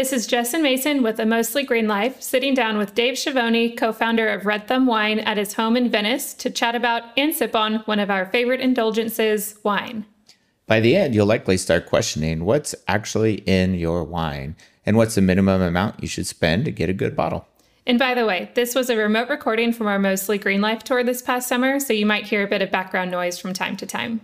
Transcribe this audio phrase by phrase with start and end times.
[0.00, 3.76] This is Jess and Mason with A Mostly Green Life, sitting down with Dave Schiavone,
[3.76, 7.34] co founder of Red Thumb Wine, at his home in Venice to chat about and
[7.34, 10.06] sip on one of our favorite indulgences, wine.
[10.66, 15.20] By the end, you'll likely start questioning what's actually in your wine and what's the
[15.20, 17.46] minimum amount you should spend to get a good bottle.
[17.86, 21.04] And by the way, this was a remote recording from our Mostly Green Life tour
[21.04, 23.84] this past summer, so you might hear a bit of background noise from time to
[23.84, 24.22] time.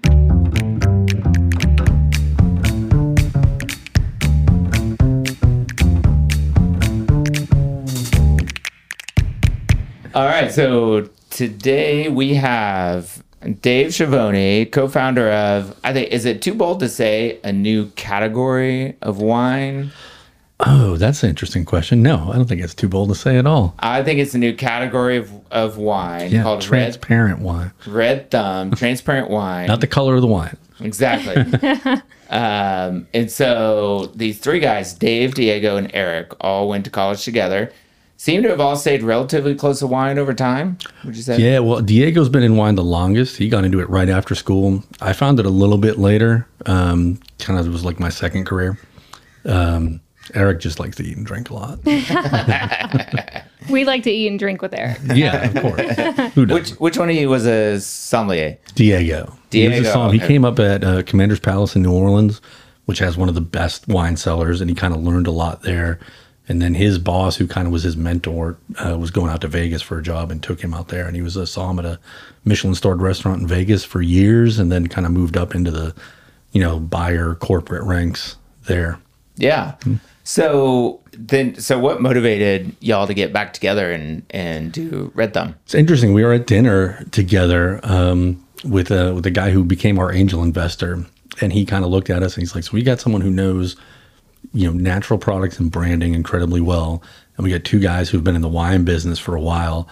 [10.16, 13.22] All right, so today we have
[13.60, 18.96] Dave Schiavone, co-founder of I think is it too bold to say a new category
[19.02, 19.90] of wine?
[20.60, 22.02] Oh, that's an interesting question.
[22.02, 23.74] No, I don't think it's too bold to say at all.
[23.78, 28.30] I think it's a new category of, of wine Yeah, called transparent wine, red red
[28.30, 29.66] thumb transparent wine.
[29.66, 30.56] not the color of the wine.
[30.80, 31.36] Exactly.
[32.30, 37.70] um, and so these three guys, Dave, Diego, and Eric, all went to college together.
[38.18, 40.78] Seem to have all stayed relatively close to wine over time.
[41.04, 41.38] Would you say?
[41.38, 43.36] Yeah, well, Diego's been in wine the longest.
[43.36, 44.82] He got into it right after school.
[45.00, 46.48] I found it a little bit later.
[46.64, 48.78] Um, kind of was like my second career.
[49.44, 50.00] Um,
[50.34, 51.78] Eric just likes to eat and drink a lot.
[53.68, 54.98] We like to eat and drink with Eric.
[55.14, 56.34] yeah, of course.
[56.34, 56.54] Who does?
[56.54, 58.58] Which which one of you was a sommelier?
[58.74, 59.32] Diego.
[59.50, 60.26] He, was a Diego, he okay.
[60.26, 62.40] came up at uh, Commander's Palace in New Orleans,
[62.84, 65.62] which has one of the best wine cellars, and he kind of learned a lot
[65.62, 65.98] there.
[66.48, 69.48] And then his boss, who kind of was his mentor, uh, was going out to
[69.48, 71.06] Vegas for a job and took him out there.
[71.06, 71.98] And he was a saw him at a
[72.44, 75.94] Michelin starred restaurant in Vegas for years, and then kind of moved up into the,
[76.52, 78.36] you know, buyer corporate ranks
[78.66, 79.00] there.
[79.36, 79.74] Yeah.
[80.24, 85.54] So then, so what motivated y'all to get back together and and do Red Thumb?
[85.64, 86.12] It's interesting.
[86.12, 90.42] We were at dinner together um, with a with a guy who became our angel
[90.42, 91.04] investor,
[91.40, 93.30] and he kind of looked at us and he's like, "So we got someone who
[93.30, 93.76] knows,
[94.56, 97.02] you know, natural products and branding incredibly well,
[97.36, 99.86] and we got two guys who've been in the wine business for a while.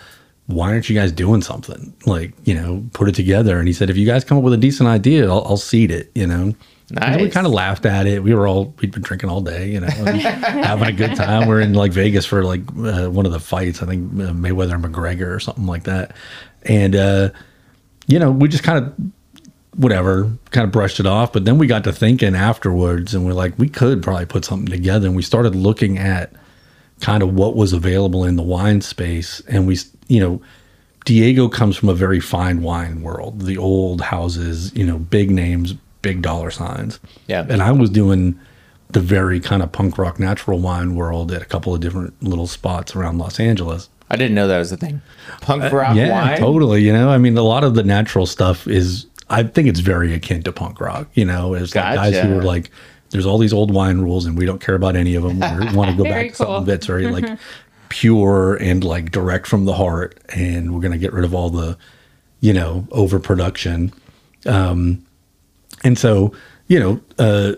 [0.46, 1.94] Why aren't you guys doing something?
[2.06, 4.54] Like, you know, put it together." And he said, "If you guys come up with
[4.54, 6.54] a decent idea, I'll, I'll seed it." You know.
[6.96, 8.22] And we kind of laughed at it.
[8.22, 11.48] We were all we'd been drinking all day, you know, having a good time.
[11.48, 14.74] We're in like Vegas for like uh, one of the fights, I think uh, Mayweather
[14.74, 16.14] and McGregor or something like that.
[16.62, 17.30] And uh,
[18.06, 18.94] you know, we just kind of
[19.76, 21.32] whatever, kind of brushed it off.
[21.32, 24.68] But then we got to thinking afterwards, and we're like, we could probably put something
[24.68, 25.06] together.
[25.06, 26.32] And we started looking at
[27.00, 30.42] kind of what was available in the wine space, and we, you know.
[31.06, 35.74] Diego comes from a very fine wine world, the old houses, you know, big names,
[36.00, 36.98] big dollar signs.
[37.26, 37.44] Yeah.
[37.46, 38.40] And I was doing
[38.88, 42.46] the very kind of punk rock natural wine world at a couple of different little
[42.46, 43.90] spots around Los Angeles.
[44.08, 45.02] I didn't know that was a thing.
[45.42, 46.38] Punk rock Uh, yeah, wine.
[46.38, 46.80] totally.
[46.80, 50.14] You know, I mean, a lot of the natural stuff is, I think it's very
[50.14, 51.08] akin to punk rock.
[51.14, 52.38] You know, it's like guys who Gotcha.
[52.38, 52.70] are like,
[53.10, 55.38] there's all these old wine rules and we don't care about any of them.
[55.38, 57.38] We want to go back to something that's very like
[57.88, 60.18] pure and like direct from the heart.
[60.30, 61.78] And we're going to get rid of all the,
[62.40, 63.92] you know, overproduction.
[64.46, 65.06] Um,
[65.84, 66.34] and so,
[66.66, 67.54] you know, uh,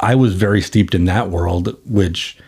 [0.00, 2.38] I was very steeped in that world, which,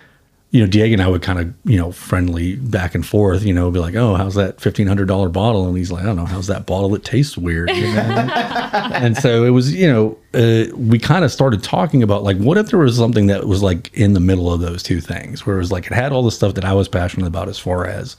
[0.53, 3.55] you know, Diego and I would kind of, you know, friendly back and forth, you
[3.55, 5.67] know, be like, oh, how's that $1,500 bottle?
[5.67, 7.71] And he's like, I don't know, how's that bottle It tastes weird?
[7.71, 7.91] You know?
[8.93, 12.59] and so it was, you know, uh, we kind of started talking about like, what
[12.59, 15.57] if there was something that was like in the middle of those two things, where
[15.57, 17.87] it was like, it had all the stuff that I was passionate about as far
[17.87, 18.19] as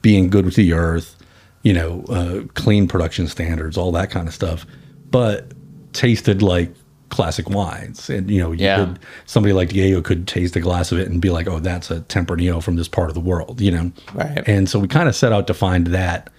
[0.00, 1.14] being good with the earth,
[1.62, 4.64] you know, uh, clean production standards, all that kind of stuff,
[5.10, 5.52] but
[5.92, 6.72] tasted like
[7.16, 8.08] classic wines.
[8.10, 8.84] And, you know, you Yeah.
[8.84, 11.90] could, somebody like Diego could taste a glass of it and be like, oh, that's
[11.90, 13.90] a Tempranillo from this part of the world, you know?
[14.14, 14.42] Right.
[14.46, 16.30] And so we kind of set out to find that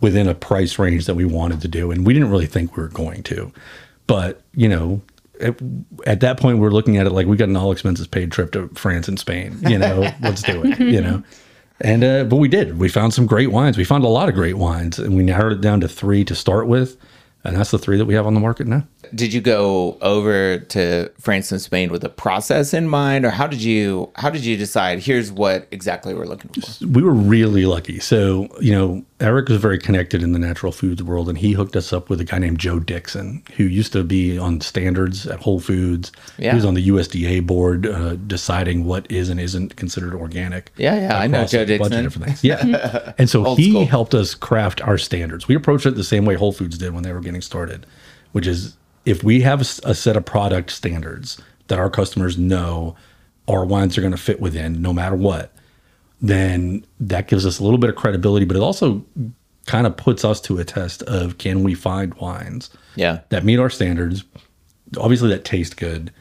[0.00, 1.90] within a price range that we wanted to do.
[1.90, 3.52] And we didn't really think we were going to.
[4.06, 5.00] But, you know,
[5.40, 5.58] at,
[6.06, 8.52] at that point, we're looking at it like we got an all expenses paid trip
[8.52, 9.58] to France and Spain.
[9.68, 11.22] You know, let's do it, you know?
[11.82, 12.78] And, uh, but we did.
[12.78, 13.78] We found some great wines.
[13.78, 16.34] We found a lot of great wines and we narrowed it down to three to
[16.34, 16.96] start with.
[17.42, 18.86] And that's the three that we have on the market now.
[19.14, 23.46] Did you go over to France and Spain with a process in mind, or how
[23.46, 25.00] did you how did you decide?
[25.00, 26.86] Here's what exactly we're looking for.
[26.86, 27.98] we were really lucky.
[28.00, 31.76] So, you know, Eric was very connected in the natural foods world, and he hooked
[31.76, 35.40] us up with a guy named Joe Dickson, who used to be on standards at
[35.40, 36.12] Whole Foods.
[36.38, 36.50] Yeah.
[36.50, 40.72] He was on the USDA board uh, deciding what is and isn't considered organic.
[40.76, 42.04] Yeah, yeah, I know Joe of Dickson.
[42.04, 42.44] different things.
[42.44, 43.12] Yeah.
[43.18, 43.86] and so Old he school.
[43.86, 45.48] helped us craft our standards.
[45.48, 47.86] We approached it the same way Whole Foods did when they were getting started,
[48.32, 52.96] which is if we have a set of product standards that our customers know
[53.48, 55.52] our wines are going to fit within no matter what,
[56.20, 59.04] then that gives us a little bit of credibility, but it also
[59.66, 63.20] kind of puts us to a test of can we find wines Yeah.
[63.30, 64.24] that meet our standards,
[64.98, 66.12] obviously that taste good,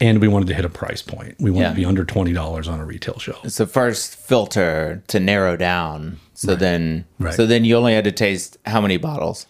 [0.00, 1.34] and we wanted to hit a price point.
[1.40, 1.70] We wanted Yeah.
[1.70, 3.40] to be under twenty dollars on a retail shelf.
[3.44, 6.18] It's the first filter to narrow down.
[6.34, 7.34] So then, Right.
[7.34, 9.46] so then you only had to taste how many bottles?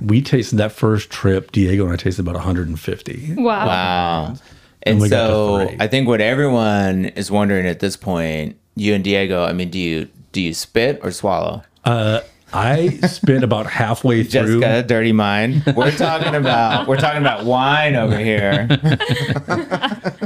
[0.00, 1.52] We tasted that first trip.
[1.52, 3.34] Diego and I tasted about 150.
[3.36, 3.66] Wow.
[3.66, 4.34] Wow.
[4.84, 5.32] And, we got to
[5.68, 5.76] so.
[5.78, 9.78] I think what everyone is wondering at this point, you and Diego, I mean, do
[9.78, 11.62] you do you spit or swallow?
[11.84, 12.20] Uh,
[12.54, 14.60] I spit about halfway through.
[14.60, 15.62] Jessica, dirty mind.
[15.76, 18.66] We're talking about we're talking about wine over here.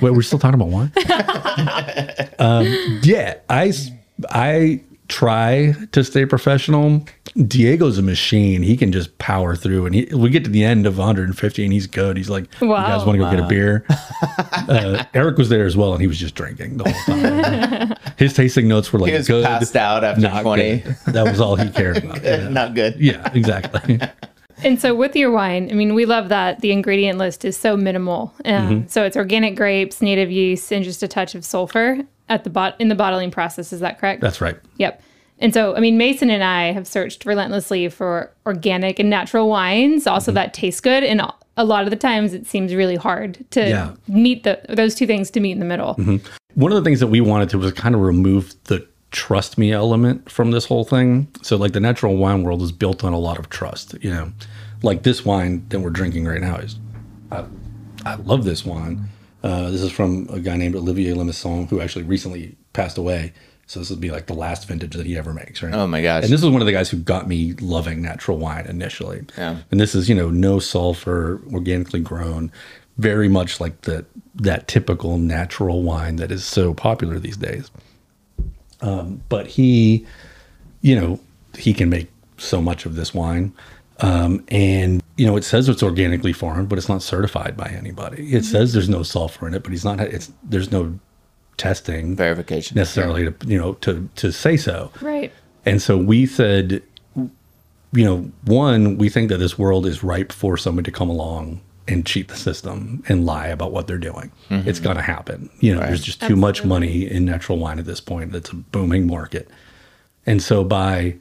[0.01, 0.93] Wait, we're still talking about wine.
[2.39, 3.91] um, yeah, I s-
[4.31, 7.05] I try to stay professional.
[7.47, 8.63] Diego's a machine.
[8.63, 11.73] He can just power through, and he, we get to the end of 150, and
[11.73, 12.17] he's good.
[12.17, 12.81] He's like, wow.
[12.81, 13.85] "You guys want to go get a beer?"
[14.69, 17.95] uh, Eric was there as well, and he was just drinking the whole time.
[18.17, 20.79] His tasting notes were like, He was "Good, passed out after not 20.
[20.79, 22.23] good." That was all he cared about.
[22.25, 22.97] Yeah, Not good.
[22.99, 24.01] yeah exactly.
[24.65, 27.77] And so with your wine, I mean, we love that the ingredient list is so
[27.77, 28.33] minimal.
[28.47, 28.89] Um, Mm-hmm.
[28.89, 32.75] So it's organic grapes, native yeast, and just a touch of sulfur at the bot
[32.81, 33.73] in the bottling process.
[33.73, 34.21] Is that correct?
[34.21, 34.57] That's right.
[34.79, 35.03] Yep.
[35.39, 40.07] And so, I mean, Mason and I have searched relentlessly for organic and natural wines,
[40.07, 40.37] also Mm-hmm.
[40.37, 41.05] that taste good.
[41.05, 41.21] And
[41.59, 43.93] a lot of the times, it seems really hard to Yeah.
[44.09, 45.95] meet the those two things to meet in the middle.
[46.55, 49.73] one of the things that we wanted to was kind of remove the trust me
[49.73, 51.29] element from this whole thing.
[51.43, 54.33] So like the natural wine world is built on a lot of trust, you know.
[54.83, 56.77] Like this wine that we're drinking right now is
[57.31, 57.45] I,
[58.05, 59.05] I love this wine.
[59.47, 63.33] Uh, this is from a guy named Olivier Lemasson who actually recently passed away.
[63.69, 65.73] So this would be like the last vintage that he ever makes, right?
[65.73, 66.25] Oh my gosh.
[66.25, 69.25] And this is one of the guys who got me loving natural wine initially.
[69.39, 69.59] Yeah.
[69.71, 72.51] And this is, you know, no sulfur, organically grown,
[72.99, 74.05] very much like the
[74.35, 77.71] that typical natural wine that is so popular these days.
[78.81, 80.07] Um, but he,
[80.81, 81.21] you know,
[81.57, 83.53] he can make so much of this wine.
[84.01, 88.35] Um, and you know, it says it's organically farmed, but it's not certified by anybody.
[88.35, 90.01] It says there's no sulfur in it, but he's not.
[90.01, 90.99] It's there's no
[91.57, 92.77] testing Verification.
[92.77, 94.91] necessarily to you know to to say so.
[95.01, 95.33] Right.
[95.65, 96.83] And so we said,
[97.17, 101.61] you know, one, we think that this world is ripe for somebody to come along
[101.89, 104.31] and cheat the system and lie about what they're doing.
[104.51, 105.51] It's going to happen.
[105.61, 108.35] You know, there's just too much money in natural wine at this point.
[108.35, 109.49] It's a booming market.
[110.25, 111.17] And so by,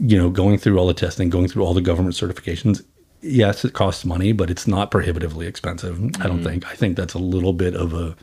[0.00, 2.82] you know, going through all the testing, going through all the government certifications,
[3.22, 5.98] yes, it costs money, but it's not prohibitively expensive.
[6.20, 6.66] I don't think.
[6.70, 8.16] I think that's a little bit of a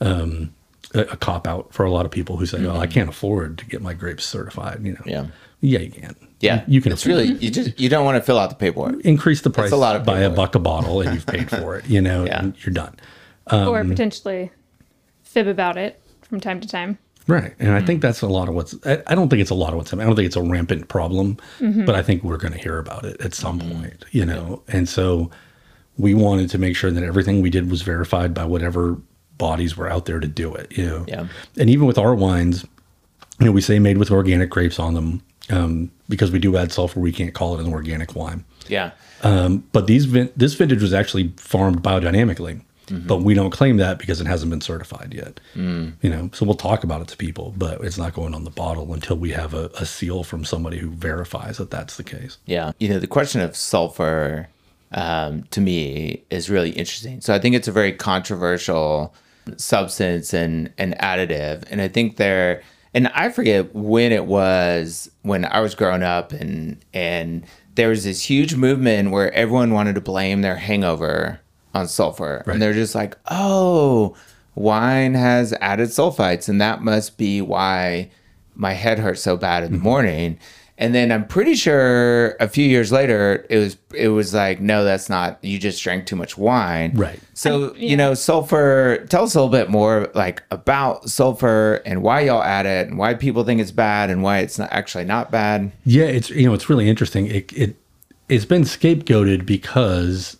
[0.00, 0.52] um,
[0.94, 3.58] a, a cop out for a lot of people who say, "Oh, I can't afford
[3.58, 5.26] to get my grapes certified." You know, Yeah.
[5.60, 6.14] yeah, you can.
[6.40, 6.62] Yeah.
[6.68, 6.92] you can.
[6.92, 7.42] It's afford really it.
[7.42, 9.00] you just you don't want to fill out the paperwork.
[9.00, 11.76] increase the price a lot of by a buck a bottle, and you've paid for
[11.76, 11.86] it.
[11.88, 12.40] You know, Yeah.
[12.44, 12.94] and you're done.
[13.50, 14.50] or Um, potentially
[15.24, 16.98] fib about it from time to time.
[17.28, 17.54] Right.
[17.58, 19.70] And I think that's a lot of what's, I, I don't think it's a lot
[19.70, 22.58] of what's, I don't think it's a rampant problem, but I think we're going to
[22.58, 24.62] hear about it at some point, you know?
[24.66, 25.30] And so
[25.98, 28.96] we wanted to make sure that everything we did was verified by whatever
[29.36, 31.04] bodies were out there to do it, you know?
[31.06, 31.28] Yeah.
[31.58, 32.64] And even with our wines,
[33.38, 36.72] you know, we say made with organic grapes on them um, because we do add
[36.72, 36.98] sulfur.
[36.98, 38.44] We can't call it an organic wine.
[38.68, 38.92] Yeah.
[39.22, 43.98] Um, but these vin- this vintage was actually farmed biodynamically, but we don't claim that
[43.98, 45.40] because it hasn't been certified yet.
[45.54, 48.50] You know, so we'll talk about it to people, but it's not going on the
[48.50, 52.38] bottle until we have a, a seal from somebody who verifies that that's the case.
[52.46, 52.72] Yeah.
[52.78, 54.48] You know, the question of sulfur
[54.92, 57.20] um, to me is really interesting.
[57.20, 59.14] So I think it's a very controversial
[59.56, 61.64] substance and an additive.
[61.70, 62.62] And I think there,
[62.94, 68.04] and I forget when it was when I was growing up and, and there was
[68.04, 71.40] this huge movement where everyone wanted to blame their hangover
[71.78, 72.42] on sulfur.
[72.46, 74.16] And they're just like, oh,
[74.54, 78.10] wine has added sulfites, and that must be why
[78.54, 79.84] my head hurts so bad in the mm-hmm.
[79.84, 80.38] morning.
[80.80, 84.84] And then I'm pretty sure a few years later it was it was like no
[84.84, 86.92] that's not you just drank too much wine.
[86.94, 87.18] Right.
[87.34, 92.20] So, you know, sulfur tell us a little bit more like about sulfur and why
[92.20, 95.32] y'all add it and why people think it's bad and why it's not actually not
[95.32, 95.72] bad.
[95.84, 97.26] Yeah, it's you know it's really interesting.
[97.26, 97.76] It it
[98.28, 100.37] it's been scapegoated because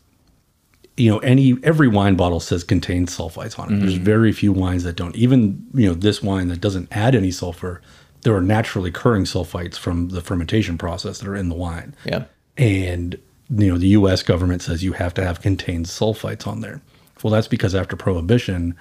[0.98, 3.78] you know any every wine bottle says contains sulfites on it.
[3.78, 4.02] There's mm.
[4.02, 5.14] very few wines that don't.
[5.16, 7.80] Even you know this wine that doesn't add any sulfur,
[8.22, 11.94] there are naturally occurring sulfites from the fermentation process that are in the wine.
[12.04, 12.24] Yeah.
[12.56, 13.18] And
[13.50, 14.22] you know the U.S.
[14.22, 16.82] government says you have to have contained sulfites on there.
[17.22, 18.76] Well, that's because after prohibition,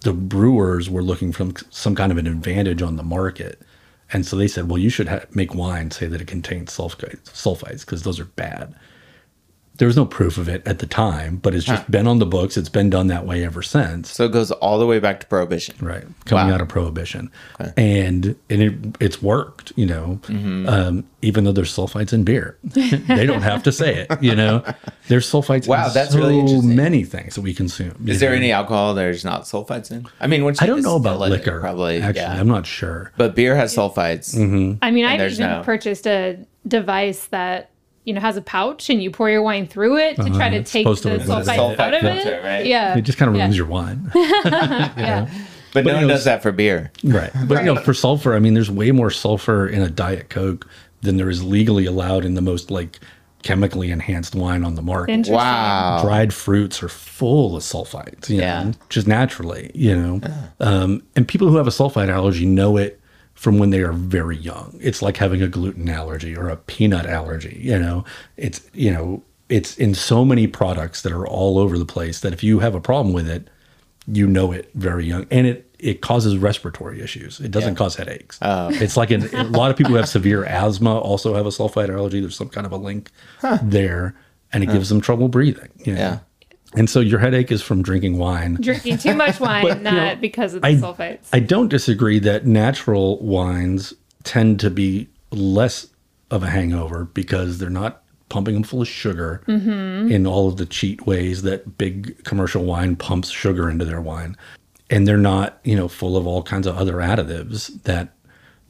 [0.00, 3.60] the brewers were looking for some kind of an advantage on the market,
[4.12, 7.80] and so they said, "Well, you should ha- make wine say that it contains sulfites,
[7.80, 8.74] because those are bad."
[9.82, 12.24] There was no proof of it at the time, but it's just been on the
[12.24, 12.56] books.
[12.56, 14.12] It's been done that way ever since.
[14.12, 15.74] So it goes all the way back to prohibition.
[15.84, 16.54] Right, coming Wow.
[16.54, 17.32] out of prohibition,
[17.76, 19.72] and and it it's worked.
[19.74, 24.22] You know, um, even though there's sulfites in beer, they don't have to say it.
[24.22, 24.62] You know,
[25.08, 25.66] there's sulfites.
[25.66, 28.04] Wow, in that's so really many things that we consume.
[28.06, 28.36] Is there know?
[28.36, 30.06] any alcohol there's not sulfites in?
[30.20, 31.60] I mean, once I don't know about distill it, liquor.
[31.60, 32.00] probably.
[32.02, 32.38] actually, yeah.
[32.38, 33.10] I'm not sure.
[33.16, 34.36] But beer has sulfites.
[34.80, 37.70] I mean, I've even no- purchased a device that
[38.04, 40.62] you know has a pouch and you pour your wine through it to try to
[40.64, 41.82] take the supposed to remove sulfite, Uh-huh.
[41.82, 42.44] out of sulfite it.
[42.44, 42.66] right?
[42.66, 43.42] Yeah, It just kind of yeah.
[43.44, 44.10] ruins your wine.
[44.14, 45.28] yeah.
[45.72, 46.92] But, no it one was- does that for beer.
[47.04, 47.30] Right.
[47.46, 50.68] But you know, for sulfur, I mean, there's way more sulfur in a Diet Coke
[51.00, 52.98] than there is legally allowed in the most like
[53.42, 55.26] chemically enhanced wine on the market.
[55.28, 56.00] Wow.
[56.02, 58.64] Dried fruits are full of sulfites, you Yeah.
[58.64, 60.20] know, just naturally, you know.
[60.60, 63.00] Um, and people who have a sulfite allergy know it
[63.42, 64.78] from when they are very young.
[64.80, 68.04] It's like having a gluten allergy or a peanut allergy, you know.
[68.36, 72.32] It's, you know, it's in so many products that are all over the place that
[72.32, 73.48] if you have a problem with it,
[74.06, 77.78] you know it very young and it it causes respiratory issues it doesn't Yeah.
[77.78, 78.68] cause headaches oh.
[78.72, 81.88] it's like in, a lot of people who have severe asthma also have a sulfite
[81.88, 83.12] allergy there's some kind of a link
[83.62, 84.16] there
[84.52, 86.00] and it gives them trouble breathing you know?
[86.00, 86.18] Yeah.
[86.74, 89.92] And so your headache is from drinking wine Drinking too much wine, But, you not
[89.92, 91.28] know, because of the I, sulfites.
[91.32, 95.86] I don't disagree that natural wines tend to be less
[96.30, 100.10] of a hangover because they're not pumping them full of sugar mm-hmm.
[100.10, 104.36] in all of the cheat ways that big commercial wine pumps sugar into their wine.
[104.88, 108.14] And they're not, you know, full of all kinds of other additives that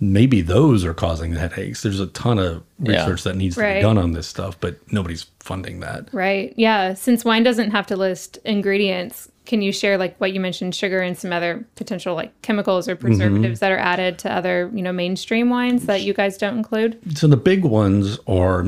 [0.02, 1.82] maybe those are causing the headaches.
[1.84, 3.02] There's a ton of Yeah.
[3.02, 3.74] research that needs to Right.
[3.76, 6.08] be done on this stuff, but nobody's funding that.
[6.12, 6.52] Right.
[6.56, 6.94] Yeah.
[6.94, 10.98] Since wine doesn't have to list ingredients, can you share like what you mentioned, sugar
[10.98, 14.92] and some other potential like chemicals or preservatives that are added to other, you know,
[14.92, 16.98] mainstream wines that you guys don't include?
[17.16, 18.66] So the big ones are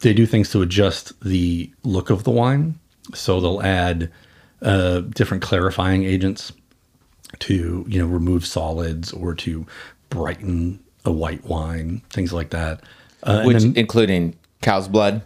[0.00, 2.76] they do things to adjust the look of the wine.
[3.12, 4.08] So they'll add
[4.62, 6.52] uh, different clarifying agents
[7.40, 9.66] to you know remove solids or to
[10.14, 12.80] brighten a white wine, things like that.
[13.22, 15.22] Uh, Which then- including cow's blood.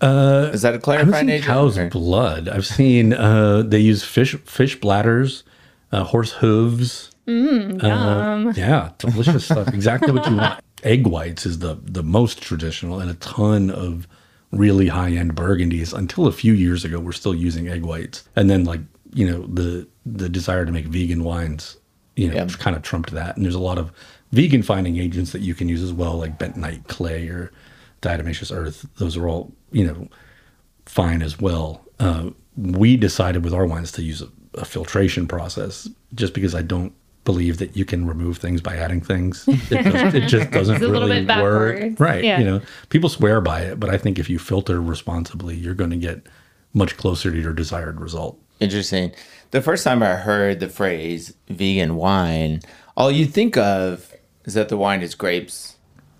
[0.00, 1.46] Uh, is that a I've clarifying seen agent?
[1.46, 2.48] cow's or- blood.
[2.48, 5.42] I've seen uh, they use fish fish bladders,
[5.92, 7.10] uh, horse hooves.
[7.28, 9.68] Uh, yeah, delicious stuff.
[9.74, 10.60] Exactly what you want.
[10.82, 14.06] Egg whites is the the most traditional, and a ton of
[14.52, 15.92] really high end burgundies.
[15.92, 18.80] Until a few years ago, we're still using egg whites, and then like
[19.12, 21.76] you know the the desire to make vegan wines,
[22.16, 22.46] you know, Yeah.
[22.58, 23.36] kind of trumped that.
[23.36, 23.92] And there's a lot of
[24.32, 27.52] vegan finding agents that you can use as well, like bentonite clay or
[28.02, 28.86] diatomaceous earth.
[28.96, 30.08] Those are all you know
[30.86, 31.84] fine as well.
[31.98, 36.62] Uh, we decided with our wines to use a, a filtration process just because I
[36.62, 36.92] don't
[37.24, 39.44] believe that you can remove things by adding things.
[39.46, 42.00] It, does, it just doesn't It's a really bit work.
[42.00, 42.24] Right.
[42.24, 42.38] Yeah.
[42.38, 45.90] You know, people swear by it, but I think if you filter responsibly, you're going
[45.90, 46.26] to get
[46.72, 48.38] much closer to your desired result.
[48.58, 49.12] Interesting.
[49.50, 52.60] The first time I heard the phrase vegan wine,
[52.96, 54.12] all you think of
[54.50, 55.76] is that the wine is grapes.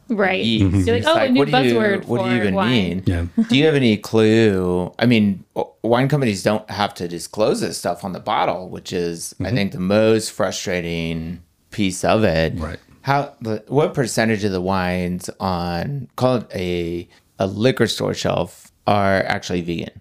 [0.09, 0.45] Right.
[0.45, 0.87] yeast.
[0.87, 2.55] You're like, It's oh, a new what do you, buzzword what for do you even
[2.55, 2.71] wine.
[2.71, 3.03] mean?
[3.07, 3.27] Yeah.
[3.49, 4.93] do you have any clue?
[4.99, 5.45] I mean,
[5.83, 9.47] wine companies don't have to disclose this stuff on the bottle, which is, Mm-hmm.
[9.47, 12.55] I think, the most frustrating piece of it.
[12.59, 12.79] Right.
[13.03, 13.35] How?
[13.69, 17.09] What percentage of the wines on call it a
[17.39, 20.01] a liquor store shelf are actually vegan?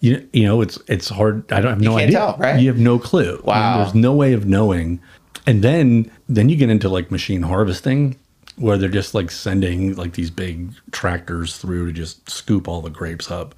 [0.00, 1.50] You, you know, it's it's hard.
[1.52, 2.18] I don't have no can't idea.
[2.18, 2.60] tell, right?
[2.60, 3.40] You have no clue.
[3.44, 3.78] Wow.
[3.82, 5.00] There's no way of knowing.
[5.46, 8.16] And then then you get into like machine harvesting,
[8.56, 12.90] where they're just like sending like these big tractors through to just scoop all the
[12.90, 13.54] grapes up.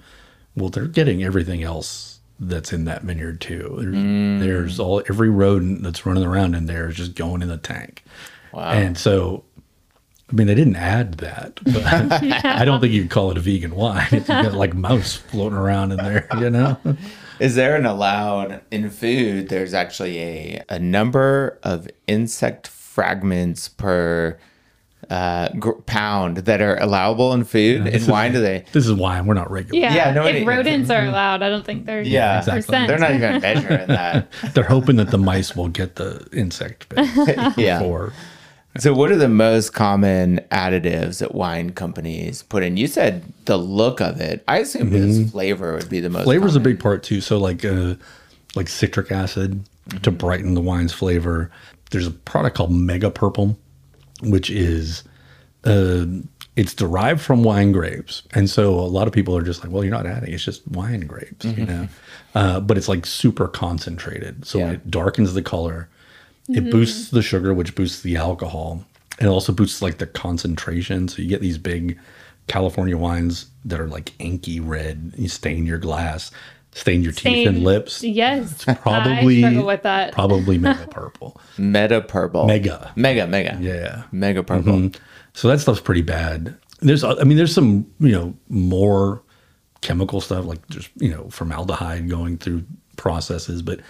[0.56, 3.76] Well, they're getting everything else that's in that vineyard too.
[3.80, 4.40] There's, Mm.
[4.40, 8.04] there's all every rodent that's running around in there is just going in the tank.
[8.52, 8.70] Wow.
[8.70, 9.44] And so,
[10.30, 11.84] I mean, they didn't add that, but
[12.44, 14.06] I don't think you'd call it a vegan wine.
[14.12, 16.76] It's got like mouse floating around in there, you know?
[17.40, 19.48] Is there an allowed in food?
[19.48, 24.38] There's actually a, a number of insect fragments per
[25.10, 27.86] uh, gr- pound that are allowable in food.
[27.86, 28.64] in wine, do they?
[28.72, 29.24] This is wine.
[29.26, 29.80] We're not regular.
[29.80, 29.94] Yeah.
[29.94, 32.86] Yeah, nobody- if rodents are allowed, I don't think they're Yeah, exactly.
[32.86, 34.30] They're not even measuring that.
[34.54, 37.52] They're hoping that the mice will get the insect before.
[37.56, 38.10] Yeah.
[38.78, 42.76] So, what are the most common additives that wine companies put in?
[42.76, 44.44] You said the look of it.
[44.46, 46.24] I assume this flavor would be the most.
[46.24, 47.20] Flavor's a big part too.
[47.20, 47.94] So like uh,
[48.54, 49.64] like citric acid
[50.02, 51.50] to brighten the wine's flavor.
[51.90, 53.58] There's a product called Mega Purple,
[54.22, 55.02] which is
[55.64, 56.04] uh,
[56.54, 59.82] it's derived from wine grapes, and so a lot of people are just like, well,
[59.82, 61.88] you're not adding; it's just wine grapes, you know.
[62.34, 64.72] Uh, but it's like super concentrated, so Yeah.
[64.72, 65.88] it darkens the color.
[66.48, 68.84] It boosts the sugar, which boosts the alcohol.
[69.20, 71.98] It also boosts like the concentration, so you get these big
[72.46, 75.12] California wines that are like inky red.
[75.16, 76.30] You stain your glass,
[76.72, 78.02] stain your teeth and lips.
[78.02, 78.52] Yes.
[78.68, 80.12] it's Probably I struggle with that.
[80.12, 81.38] Probably mega purple.
[81.58, 82.46] Meta purple.
[82.46, 82.92] Mega.
[82.96, 83.58] Mega, mega.
[83.60, 84.04] Yeah.
[84.12, 84.72] Mega purple.
[84.74, 84.96] Mhm.
[85.34, 86.56] So that stuff's pretty bad.
[86.80, 89.20] There's, I mean, there's some, you know, more
[89.80, 92.64] chemical stuff like just, you know, formaldehyde going through
[92.96, 93.80] processes, but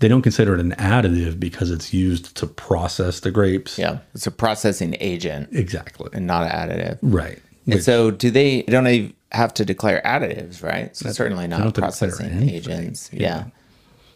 [0.00, 3.78] they don't consider it an additive because it's used to process the grapes.
[3.78, 3.98] Yeah.
[4.14, 6.10] It's a processing agent Exactly.
[6.12, 6.98] and not an additive.
[7.02, 7.40] Right.
[7.66, 10.94] And so do they they don't even have to declare additives, right?
[10.96, 13.10] So certainly don't not have to declare processing agents.
[13.12, 13.46] Yeah.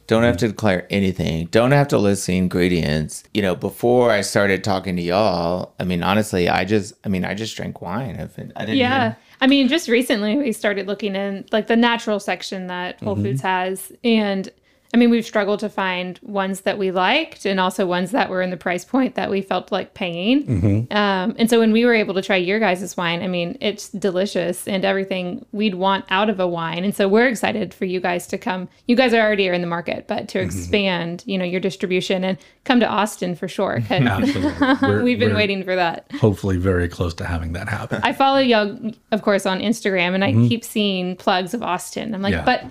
[0.07, 1.47] Don't have to declare anything.
[1.47, 3.25] Don't have to list the ingredients.
[3.35, 7.27] You know, before I started talking to y'all, I mean, honestly, I just, I mean,
[7.27, 8.17] I just drank wine.
[8.19, 8.79] I've been, I didn't.
[8.79, 9.07] Yeah.
[9.07, 13.15] even- I mean, just recently we started looking in like the natural section that Whole
[13.15, 13.25] mm-hmm.
[13.25, 13.93] Foods has.
[14.03, 14.49] And
[14.95, 18.41] I mean, we've struggled to find ones that we liked and also ones that were
[18.41, 20.47] in the price point that we felt like paying.
[20.47, 20.97] Mm-hmm.
[20.97, 23.91] Um, and so when we were able to try your guys' wine, I mean, it's
[23.91, 26.85] delicious and everything we'd want out of a wine.
[26.85, 28.69] And so we're excited for you guys to come.
[28.87, 30.47] You guys are already in the market, but to mm-hmm.
[30.47, 33.83] expand, you know, your distribution and come to Austin for sure.
[33.91, 35.03] Absolutely.
[35.03, 36.11] We've been waiting for that.
[36.13, 38.01] Hopefully, very close to having that happen.
[38.03, 40.49] I follow y'all, of course, on Instagram, and I mm-hmm.
[40.49, 42.15] keep seeing plugs of Austin.
[42.15, 42.45] I'm like, Yeah.
[42.45, 42.65] but,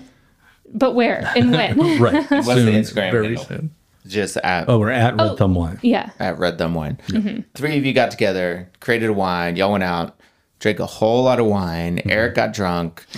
[0.73, 1.77] but where and when?
[2.01, 2.13] right.
[2.31, 3.45] What's the Instagram Very handle?
[3.45, 3.71] soon.
[4.05, 5.79] Just at, Oh, we're at Red Thumb Wine.
[5.81, 6.97] yeah, at Red Thumb Wine.
[7.09, 7.41] Mm-hmm.
[7.55, 9.57] Three of you got together, created a wine.
[9.57, 10.17] Y'all went out,
[10.59, 11.97] drank a whole lot of wine.
[11.97, 12.09] Mm-hmm.
[12.11, 13.05] Eric got drunk.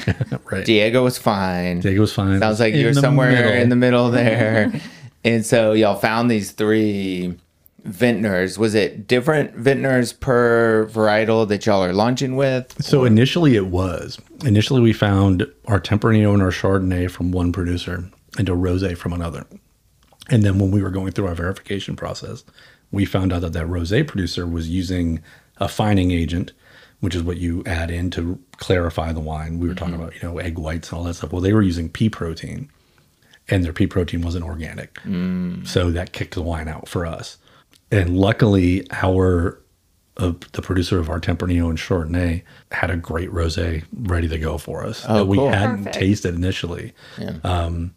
[0.52, 0.66] Right.
[0.66, 1.82] Diego was fine.
[1.82, 2.40] Diego was fine.
[2.40, 3.52] Sounds like In you're somewhere middle.
[3.52, 4.72] in the middle there.
[5.24, 7.36] and so y'all found these three
[7.84, 8.58] vintners.
[8.58, 12.84] Was it different vintners per varietal that y'all are launching with?
[12.84, 14.20] So initially it was.
[14.46, 19.14] Initially we found our Tempranillo and our Chardonnay from one producer and a Rosé from
[19.14, 19.46] another.
[20.30, 22.44] And then when we were going through our verification process,
[22.92, 25.22] we found out that that Rosé producer was using
[25.58, 26.54] a fining agent,
[27.00, 29.60] which is what you add in to clarify the wine.
[29.60, 30.04] We were talking mm-hmm.
[30.04, 31.32] about, you know, egg whites and all that stuff.
[31.32, 32.70] Well, they were using pea protein
[33.50, 34.96] and their pea protein wasn't organic.
[35.02, 35.68] Mm.
[35.68, 37.38] So that kicked the wine out for us.
[37.92, 39.62] And luckily, our
[40.18, 44.58] uh, the producer of our Tempranillo and Chardonnay had a great rosé ready to go
[44.58, 45.50] for us Oh, that we cool.
[45.50, 45.96] hadn't Perfect.
[45.96, 46.94] tasted initially.
[47.18, 47.38] Yeah.
[47.44, 47.96] Um,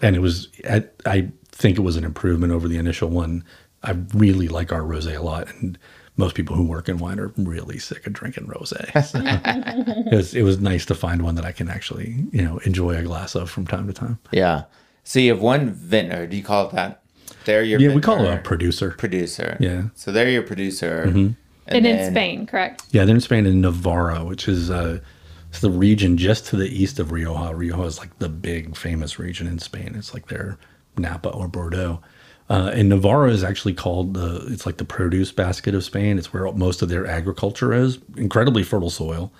[0.00, 3.44] and it was I, I think it was an improvement over the initial one.
[3.82, 5.76] I really like our rosé a lot, and
[6.16, 8.90] most people who work in wine are really sick of drinking rosé.
[9.04, 9.20] So
[10.12, 12.96] it was it was nice to find one that I can actually you know enjoy
[12.96, 14.18] a glass of from time to time.
[14.32, 14.64] Yeah.
[15.04, 16.26] So you have one vintner.
[16.26, 17.02] Do you call it that?
[17.48, 18.90] They're your Yeah, we call it a producer.
[18.90, 19.56] producer.
[19.58, 19.70] Yeah.
[19.70, 19.86] Mm-hmm.
[19.94, 21.00] So they're your producer.
[21.00, 21.34] and,
[21.66, 22.82] in then- Spain, correct?
[22.90, 25.00] Yeah, they're in Spain in Navarra, which is uh,
[25.48, 27.54] it's the region just to the east of Rioja.
[27.54, 29.94] Rioja is like the big famous region in Spain.
[29.96, 30.58] It's like their
[30.98, 32.02] Napa or Bordeaux.
[32.50, 36.18] Uh, and Navarra is actually called the it's like the produce basket of Spain.
[36.18, 37.98] It's where most of their agriculture is.
[38.18, 39.32] Incredibly fertile soil,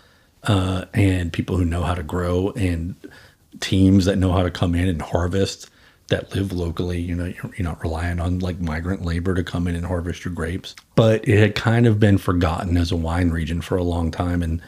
[0.45, 2.95] uh, and people who know how to grow, and
[3.61, 5.69] teams that know how to come in and harvest
[6.09, 7.01] that live locally.
[7.01, 10.25] You know, you're, you're not relying on like migrant labor to come in and harvest
[10.25, 10.75] your grapes.
[10.95, 14.43] But it had kind of been forgotten as a wine region for a long time,
[14.43, 14.61] and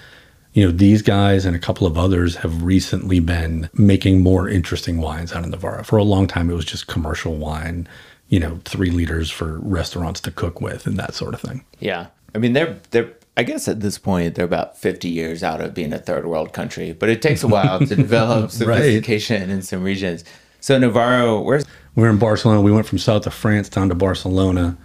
[0.52, 5.00] you know, these guys and a couple of others have recently been making more interesting
[5.00, 5.84] wines out of Navarra.
[5.84, 7.88] For a long time, it was just commercial wine,
[8.28, 11.64] you know, three liters for restaurants to cook with and that sort of thing.
[11.78, 12.08] Yeah.
[12.34, 13.12] I mean, they're they're.
[13.36, 16.52] I guess at this point they're about 50 years out of being a third world
[16.52, 20.24] country, but it takes a while to develop sophistication in some regions.
[20.60, 22.60] So Navarro, where's We're in Barcelona.
[22.60, 24.76] We went from south of France down to Barcelona,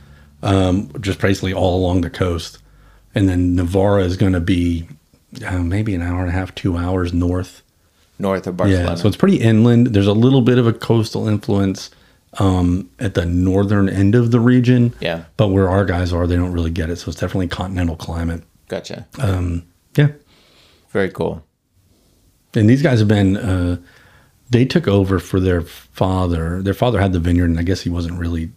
[0.42, 2.60] um, just basically all along the coast.
[3.14, 4.88] And then Navarra is going to be
[5.46, 7.62] uh, maybe an hour and a half, two hours north.
[8.20, 8.90] north of Barcelona?
[8.90, 9.88] Yeah, so it's pretty inland.
[9.88, 11.92] There's a little bit of a coastal influence
[12.40, 14.94] um, at the northern end of the region.
[15.00, 15.26] Yeah.
[15.38, 16.98] But where our guys are, they don't really get it.
[16.98, 18.44] So it's definitely continental climate.
[18.68, 19.08] gotcha.
[19.98, 20.08] Yeah.
[20.90, 21.46] Very cool.
[22.54, 23.78] And these guys have been, uh,
[24.56, 26.62] they took over for their father.
[26.62, 28.50] Their father had the vineyard, and I guess he wasn't really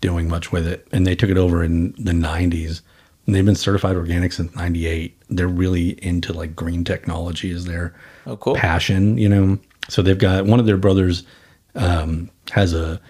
[0.00, 0.88] doing much with it.
[0.90, 2.80] And they took it over in the 90s.
[3.26, 5.16] And they've been certified organic since 98.
[5.28, 7.94] They're really into like green technology as their
[8.26, 8.56] Oh, cool.
[8.56, 9.58] passion, you know.
[9.88, 11.22] So they've got one of their brothers
[11.76, 13.00] um, has a,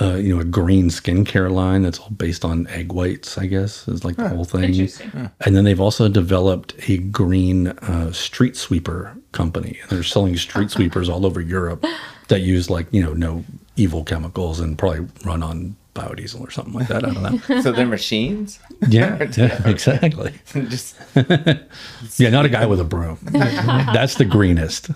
[0.00, 3.88] uh, you know, a green skincare line that's all based on egg whites, I guess,
[3.88, 4.64] is like the whole thing.
[4.64, 5.30] Interesting.
[5.40, 9.80] And then they've also developed a green uh, street sweeper company.
[9.88, 11.84] They're selling street sweepers all over Europe
[12.28, 13.44] that use like you know no
[13.76, 17.04] evil chemicals and probably run on biodiesel or something like that.
[17.04, 17.60] I don't know.
[17.62, 18.60] So they're machines.
[18.88, 20.34] yeah, yeah, exactly.
[20.46, 23.18] Just Yeah, not a guy with a broom.
[23.32, 24.88] That's the greenest.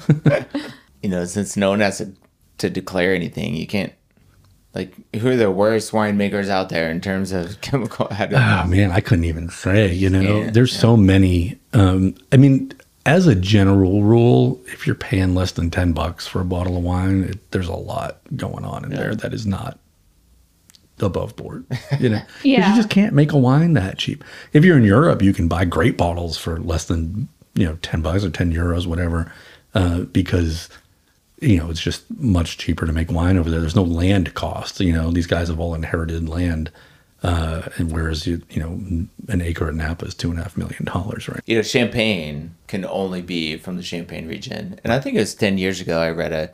[1.02, 2.12] you know, since no one has to,
[2.58, 3.92] to declare anything, you can't.
[4.74, 8.64] Like, who are the worst winemakers out there in terms of chemical additives?
[8.64, 9.92] Oh man, I couldn't even say.
[9.92, 12.72] You know, Yeah, there's so many Um, I mean,
[13.06, 16.82] as a general rule, if you're paying less than 10 bucks for a bottle of
[16.82, 19.78] wine, it, there's a lot going on in there that is not
[21.00, 21.64] above board.
[22.00, 22.70] You know, 'Cause Yeah.
[22.70, 24.24] you just can't make a wine that cheap.
[24.52, 28.00] If you're in Europe, you can buy great bottles for less than, you know, 10
[28.00, 29.30] bucks or 10 euros, whatever,
[29.74, 30.68] uh, because,
[31.44, 33.60] you know, it's just much cheaper to make wine over there.
[33.60, 34.80] There's no land cost.
[34.80, 36.70] You know, these guys have all inherited land.
[37.22, 38.72] Uh, and whereas you, you know,
[39.28, 41.40] an acre at Napa is two and a half million dollars, right?
[41.46, 44.78] you know, champagne can only be from the Champagne region.
[44.84, 46.50] And I think it was 10 years ago I read an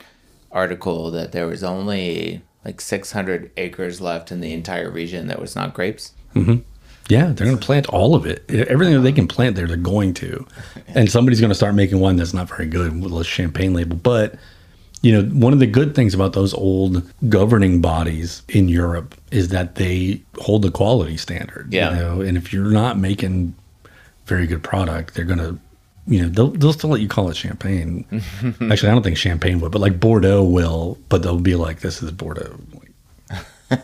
[0.52, 5.56] article that there was only like 600 acres left in the entire region that was
[5.56, 6.12] not grapes.
[7.08, 8.48] Yeah, they're going to plant all of it.
[8.48, 10.46] Everything that they can plant there, they're going to.
[10.92, 13.96] And somebody's going to start making one that's not very good with a champagne label.
[13.96, 14.34] But,
[15.02, 19.48] you know, one of the good things about those old governing bodies in Europe is
[19.48, 21.72] that they hold the quality standard.
[21.72, 21.90] Yeah.
[21.90, 23.54] You know, and if you're not making
[24.26, 25.58] very good product, they're going to,
[26.06, 28.04] you know, they'll, they'll still let you call it champagne.
[28.44, 32.02] Actually, I don't think champagne would, but like Bordeaux will, but they'll be like, this
[32.02, 32.58] is Bordeaux.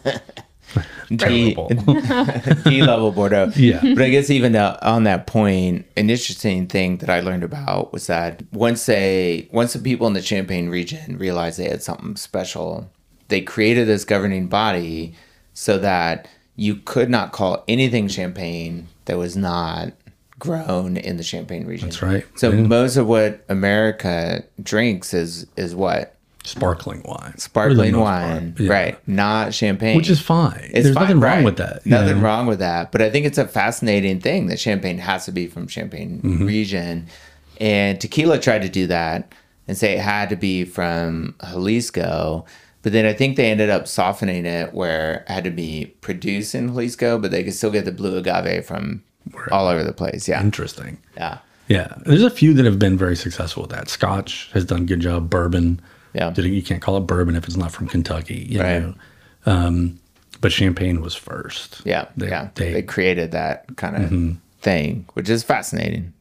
[1.08, 1.54] D.
[2.64, 3.50] D level Bordeaux.
[3.56, 3.80] Yeah.
[3.82, 7.92] But I guess even uh, on that point, an interesting thing that I learned about
[7.92, 12.16] was that once they, once the people in the Champagne region realized they had something
[12.16, 12.90] special,
[13.28, 15.14] they created this governing body
[15.54, 19.92] so that you could not call anything champagne that was not
[20.38, 21.88] grown in the Champagne region.
[21.88, 22.24] That's right.
[22.34, 22.62] So Yeah.
[22.62, 26.15] most of what America drinks is is what
[26.46, 27.36] Sparkling wine.
[27.38, 28.54] Sparkling wine.
[28.58, 28.70] Yeah.
[28.72, 29.08] right?
[29.08, 30.60] Not champagne, Which is fine.
[30.72, 31.44] It's There's fine, nothing wrong right.
[31.44, 31.84] with that.
[31.86, 32.22] Nothing know?
[32.22, 32.92] wrong with that.
[32.92, 36.46] But I think it's a fascinating thing that champagne has to be from Champagne Mm-hmm.
[36.46, 37.06] region.
[37.60, 39.32] And tequila tried to do that
[39.68, 42.44] and say it had to be from Jalisco.
[42.82, 46.54] But then I think they ended up softening it where it had to be produced
[46.54, 49.02] in Jalisco, but they could still get the blue agave from
[49.50, 50.28] all over the place.
[50.28, 50.40] Yeah.
[50.40, 50.98] Interesting.
[51.16, 51.38] Yeah.
[51.66, 51.94] Yeah.
[52.04, 53.88] There's a few that have been very successful with that.
[53.88, 55.28] Scotch has done a good job.
[55.28, 55.80] Bourbon.
[56.16, 56.30] Yeah.
[56.30, 58.46] Did it- You can't call it bourbon if it's not from Kentucky.
[58.50, 58.82] You Right.
[58.82, 58.94] know?
[59.46, 59.98] Um,
[60.40, 61.82] but champagne was first.
[61.84, 62.06] Yeah.
[62.16, 62.48] They- yeah.
[62.54, 62.74] they- Mm-hmm.
[62.74, 66.12] They, created that kind of thing, which is fascinating.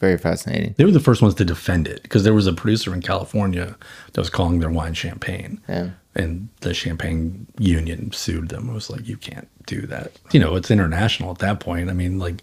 [0.00, 0.74] Very fascinating.
[0.76, 3.76] They were the first ones to defend it because there was a producer in California
[4.12, 5.60] that was calling their wine champagne.
[5.68, 5.90] Yeah.
[6.16, 8.68] And the Champagne Union sued them.
[8.68, 10.12] It was like, you can't do that.
[10.32, 11.90] You know, it's international at that point.
[11.90, 12.42] I mean, like,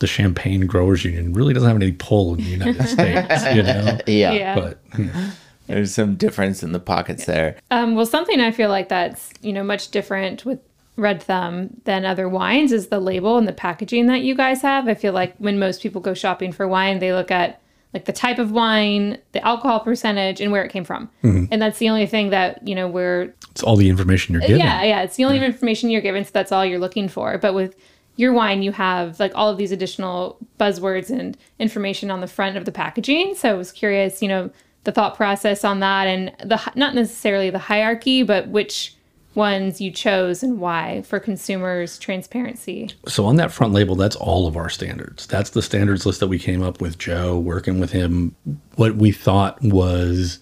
[0.00, 3.98] the Champagne Growers Union really doesn't have any pull in the United States, you know?
[4.06, 4.32] Yeah.
[4.32, 4.54] Yeah.
[4.54, 5.30] But yeah.
[5.74, 7.56] There's some difference in the pockets there.
[7.70, 10.60] Um, well, something I feel like that's you know much different with
[10.96, 14.88] Red Thumb than other wines is the label and the packaging that you guys have.
[14.88, 17.60] I feel like when most people go shopping for wine, they look at
[17.94, 21.78] like the type of wine, the alcohol percentage, and where it came from, and that's
[21.78, 24.58] the only thing that you know we're it's all the information you're given.
[24.58, 27.38] yeah yeah it's the only information you're given, so that's all you're looking for.
[27.38, 27.76] But with
[28.16, 32.56] your wine, you have like all of these additional buzzwords and information on the front
[32.56, 33.36] of the packaging.
[33.36, 34.50] So I was curious, you know,
[34.88, 38.96] the thought process on that and the not necessarily the hierarchy, but which
[39.34, 42.90] ones you chose and why for consumers transparency.
[43.06, 45.26] So on that front label, that's all of our standards.
[45.26, 48.34] That's the standards list that we came up with Joe, working with him,
[48.76, 50.38] what we thought was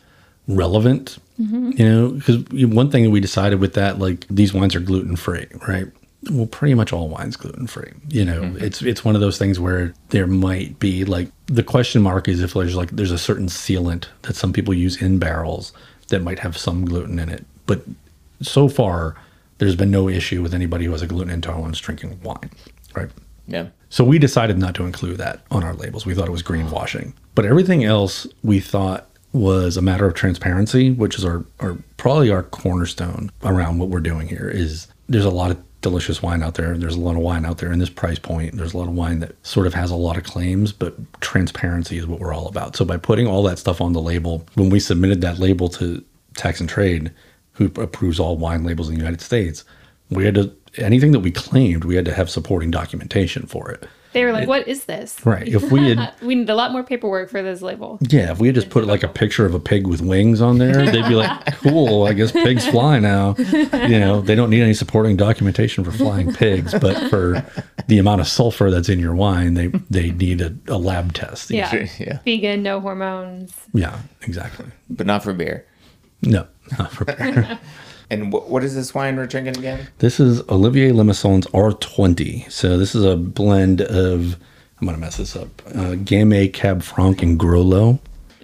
[0.46, 1.18] relevant.
[1.40, 1.72] Mm-hmm.
[1.72, 5.16] You know, because one thing that we decided with that, like these wines are gluten
[5.16, 5.88] free, right?
[6.30, 7.92] Well, pretty much all wines gluten free.
[8.08, 8.64] You know, mm-hmm.
[8.64, 12.42] it's it's one of those things where there might be like the question mark is
[12.42, 15.72] if there's like there's a certain sealant that some people use in barrels
[16.08, 17.82] that might have some gluten in it, but
[18.42, 19.16] so far
[19.58, 22.50] there's been no issue with anybody who has a gluten intolerance drinking wine,
[22.94, 23.10] right?
[23.46, 23.68] Yeah.
[23.88, 26.04] So we decided not to include that on our labels.
[26.04, 27.12] We thought it was greenwashing.
[27.34, 32.30] But everything else we thought was a matter of transparency, which is our, our probably
[32.30, 36.54] our cornerstone around what we're doing here is there's a lot of delicious wine out
[36.54, 36.76] there.
[36.76, 38.56] There's a lot of wine out there in this price point.
[38.56, 41.98] There's a lot of wine that sort of has a lot of claims, but transparency
[41.98, 42.76] is what we're all about.
[42.76, 46.02] So by putting all that stuff on the label, when we submitted that label to
[46.34, 47.12] Tax and Trade,
[47.52, 49.64] who approves all wine labels in the United States,
[50.10, 53.88] we had to anything that we claimed, we had to have supporting documentation for it.
[54.16, 55.46] They were like, "What is this?" Right.
[55.46, 57.98] If we had We need a lot more paperwork for this label.
[58.08, 60.56] yeah, if we had just put like a picture of a pig with wings on
[60.58, 64.62] there, they'd be like, "Cool, I guess pigs fly now." You know, they don't need
[64.62, 67.44] any supporting documentation for flying pigs, but for
[67.88, 71.50] the amount of sulfur that's in your wine, they they need a, a lab test.
[71.50, 71.86] Yeah.
[71.98, 72.20] Yeah.
[72.24, 73.52] Vegan, no hormones.
[73.74, 74.66] yeah, exactly.
[74.88, 75.66] But not for beer.
[76.22, 76.46] No,
[76.78, 77.58] not for beer.
[78.10, 79.88] And wh- what is this wine we're drinking again?
[79.98, 82.50] This is Olivier Lemasson's R20.
[82.50, 84.36] So this is a blend of
[84.80, 85.48] I'm gonna mess this up.
[85.68, 87.98] Uh, Gamay, Cab Franc, and Grolleau.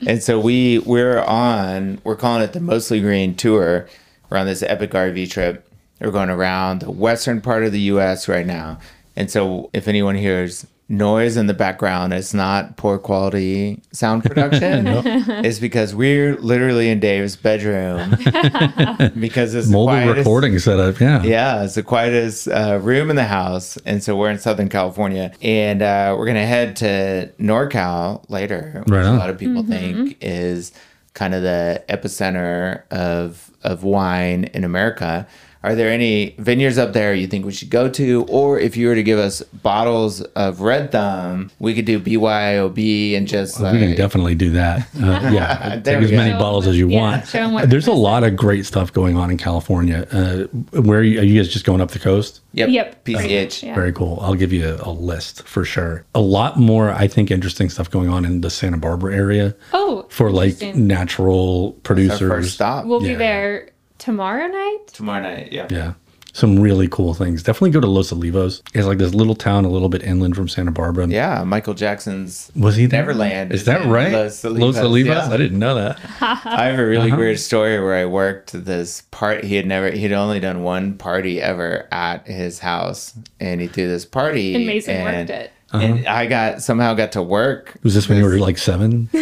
[0.07, 3.89] And so we we're on we're calling it the Mostly Green tour.
[4.31, 5.69] We're on this epic RV trip.
[6.01, 8.29] We're going around the western part of the U.S.
[8.29, 8.81] right now.
[9.15, 14.23] And so if anyone here has noise in the background It's not poor quality sound
[14.25, 14.87] production.
[15.45, 18.11] It's because we're literally in Dave's bedroom
[19.19, 21.01] because it's the Mobile quietest- recording setup.
[21.01, 21.23] Yeah.
[21.23, 25.33] Yeah, it's the quietest uh, room in the house, and so we're in Southern California,
[25.43, 30.19] and uh, we're gonna head to NorCal later, which Right a lot of people think
[30.21, 30.73] is
[31.15, 35.27] kind of the epicenter of of wine in America.
[35.65, 38.89] Are there any vineyards up there you think we should go to, or if you
[38.89, 43.79] were to give us bottles of Red Thumb, we could do BYOB and just We
[43.79, 44.89] can definitely do that.
[45.01, 45.01] Uh,
[45.33, 47.29] yeah, take we as many bottles as you Yeah, want.
[47.29, 50.07] show 'em what There's a lot of great stuff going on in California.
[50.11, 52.41] Uh, where are you, are you guys just going up the coast?
[52.55, 53.05] yep, Yep.
[53.05, 53.63] PCH.
[53.63, 53.75] Yeah.
[53.75, 54.19] Very cool.
[54.21, 56.05] I'll give you a, a list for sure.
[56.15, 60.07] A lot more, I think, interesting stuff going on in the Santa Barbara area Oh,
[60.09, 60.87] for like interesting.
[60.87, 62.19] natural Our producers.
[62.29, 63.69] first stop We'll be there
[64.03, 64.79] tomorrow night.
[64.89, 65.53] tomorrow night.
[65.53, 65.67] Yeah.
[65.71, 65.93] Yeah.
[66.35, 67.43] Some really cool things.
[67.43, 68.63] Definitely go to Los Olivos.
[68.73, 71.07] It's like this little town a little bit inland from Santa Barbara.
[71.07, 73.03] Yeah, Michael Jackson's Was he there?
[73.03, 73.53] Neverland.
[73.53, 74.11] Is that right?
[74.13, 75.05] Los Los Olivos, Olivos?
[75.05, 75.29] yeah.
[75.31, 75.99] I didn't know that.
[76.23, 77.19] I have a really Uh-huh.
[77.19, 79.45] weird story where I worked this part.
[79.45, 83.87] He had never, he'd only done one party ever at his house, and he threw
[83.89, 84.55] this party.
[84.55, 85.53] And Mason and, worked it.
[85.73, 87.77] And I got somehow got to work.
[87.83, 89.09] Was this when you were like seven?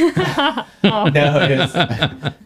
[0.82, 1.76] No, it was,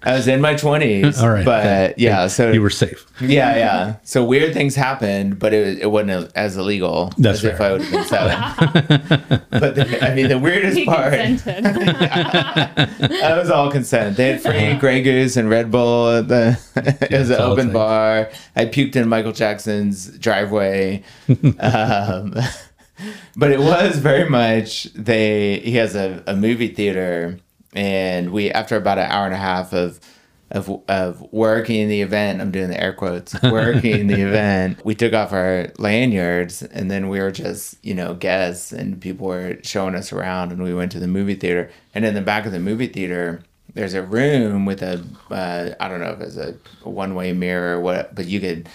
[0.03, 1.21] I was in my twenties.
[1.23, 1.45] All right.
[1.45, 1.95] but Okay.
[1.99, 3.07] yeah, so You were safe.
[3.21, 3.97] yeah, yeah.
[4.03, 7.61] So weird things happened, but it it wasn't as illegal That's as if.
[7.61, 9.41] I would have been seven.
[9.51, 11.13] but the, I mean, the weirdest He part.
[11.15, 11.75] consented.
[13.15, 14.17] That was all consent.
[14.17, 16.11] They had free Grey Goose and Red Bull.
[16.11, 18.31] At the it was an open bar.
[18.57, 21.05] I puked in Michael Jackson's driveway.
[21.61, 22.35] um,
[23.37, 25.61] but it was very much they.
[25.61, 27.39] He has a, a movie theater,
[27.75, 30.01] and we after about an hour and a half of.
[30.51, 34.85] Of, of working the event, I'm doing the air quotes, working the event.
[34.85, 39.27] We took off our lanyards and then we were just, you know, guests and people
[39.27, 41.73] were showing us around and we went to the movie theater.
[41.93, 45.89] And in the back of the movie theater, there's a room with a, uh, I
[45.89, 46.55] don't know if it's a,
[46.89, 48.69] one way mirror or what, but you could,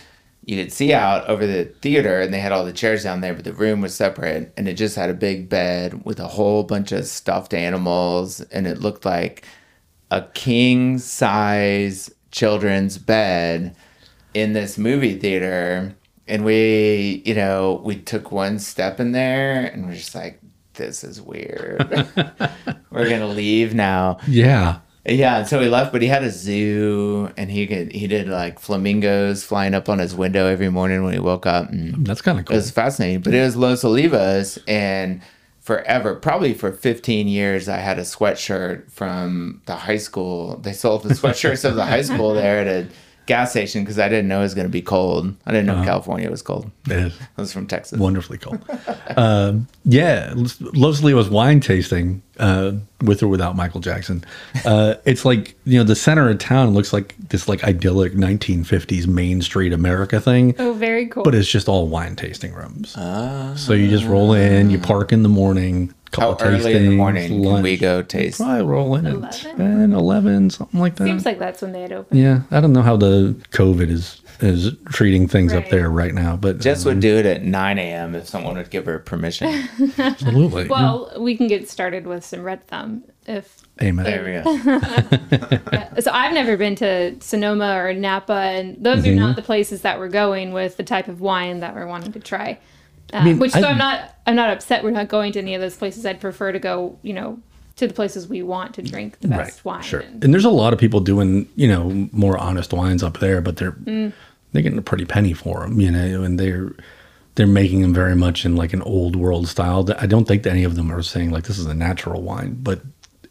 [0.49, 3.35] you could see out over the theater and they had all the chairs down there,
[3.35, 6.63] but the room was separate and it just had a big bed with a whole
[6.63, 9.45] bunch of stuffed animals and it looked like
[10.09, 13.75] a king size children's bed
[14.33, 15.95] in this movie theater.
[16.27, 20.39] And we you know we took one step in there and we're just like
[20.73, 21.85] this is weird.
[22.89, 24.17] We're gonna leave now.
[24.27, 24.79] Yeah.
[25.09, 28.27] Yeah and so we left but he had a zoo and he could he did
[28.27, 32.03] like flamingos flying up on his window every morning when he woke up and hmm,
[32.03, 32.53] That's kind of cool.
[32.55, 35.21] it was fascinating, but it was Los Olivos, and
[35.59, 40.57] forever, probably for 15 years, I had a sweatshirt from the high school.
[40.57, 42.87] They sold the sweatshirts of the high school there at a
[43.29, 45.33] gas station because I didn't know it was going to be cold.
[45.45, 46.69] I didn't know California was cold.
[46.87, 47.99] It is I was from Texas.
[47.99, 48.59] wonderfully cold.
[49.15, 50.33] um, yeah.
[50.35, 54.23] Los Olivos wine tasting uh, with or without Michael Jackson.
[54.65, 59.05] Uh, it's like, you know, the center of town looks like this like idyllic 1950s
[59.07, 60.55] Main Street America thing.
[60.57, 61.23] oh, very cool.
[61.23, 62.91] but it's just all wine tasting rooms.
[62.93, 66.91] so you just roll in, you park in the morning, How couple early in the
[66.91, 68.39] tastings, morning can we go taste?
[68.39, 69.57] Probably roll in at 11?
[69.57, 71.05] 10, 11, something like that.
[71.05, 72.19] Seems like that's when they had opened.
[72.19, 76.37] yeah, I don't know how the COVID is is treating things up there right now,
[76.37, 78.15] but Jess um, would do it at 9 a.m.
[78.15, 79.67] if someone would give her permission.
[79.97, 80.65] absolutely.
[80.69, 83.57] Well, we can get started with some red thumb if.
[83.81, 84.05] Amen.
[84.05, 85.59] There we go.
[86.01, 89.19] So I've never been to Sonoma or Napa, and those are Mm-hmm.
[89.19, 92.19] not the places that we're going with the type of wine that we're wanting to
[92.21, 92.57] try.
[93.13, 95.55] Uh, mean, which so I- I'm not I'm not upset we're not going to any
[95.55, 96.05] of those places.
[96.05, 97.39] I'd prefer to go, you know,
[97.77, 99.81] to the places we want to drink the best wine.
[99.81, 100.01] Sure.
[100.01, 103.41] And- And there's a lot of people doing, you know, more honest wines up there,
[103.41, 104.13] but they're Mm.
[104.51, 106.71] they're getting a pretty penny for them, you know, and they're
[107.35, 109.87] they're making them very much in like an old world style.
[109.97, 112.57] I don't think that any of them are saying like this is a natural wine,
[112.61, 112.81] but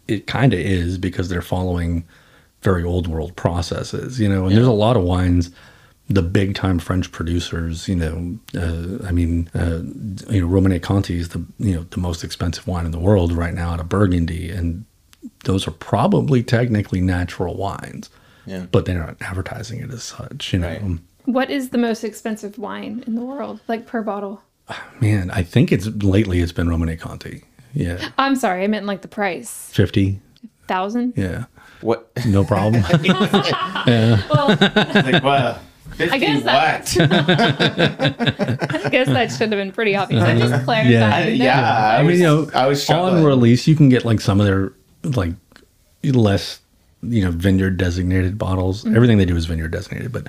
[0.07, 2.05] it kind of is because they're following
[2.63, 4.47] very old world processes, you know.
[4.47, 5.51] And there's a lot of wines
[6.11, 9.81] the big time French producers, you know, uh, I mean, uh,
[10.33, 13.33] you know, Romanée Conti is the you know the most expensive wine in the world
[13.33, 14.85] right now out of Burgundy, and
[15.45, 18.09] those are probably technically natural wines,
[18.47, 18.67] Yeah.
[18.73, 20.53] but they're not advertising it as such.
[20.53, 20.99] You know, Right.
[21.27, 24.43] What is the most expensive wine in the world, like per bottle?
[25.01, 27.45] man, I think it's lately it's been Romanée Conti.
[27.75, 29.69] Yeah, I'm sorry, I meant like the price.
[29.75, 30.21] fifty.
[30.69, 31.15] Thousand?
[31.17, 31.45] Yeah,
[31.81, 32.11] What?
[32.27, 32.83] no problem.
[34.31, 35.59] Well, like, well,
[35.99, 36.97] 50 guess that-
[38.85, 40.23] I guess that should have been pretty obvious.
[40.23, 40.93] I'm just clarifying.
[40.93, 41.15] Yeah.
[41.15, 44.21] I- yeah, I, I mean, you know, I was on release you can get like
[44.21, 44.73] some of their
[45.05, 45.33] like
[46.05, 46.61] less
[47.03, 50.27] you know vineyard designated bottles everything they do is vineyard designated but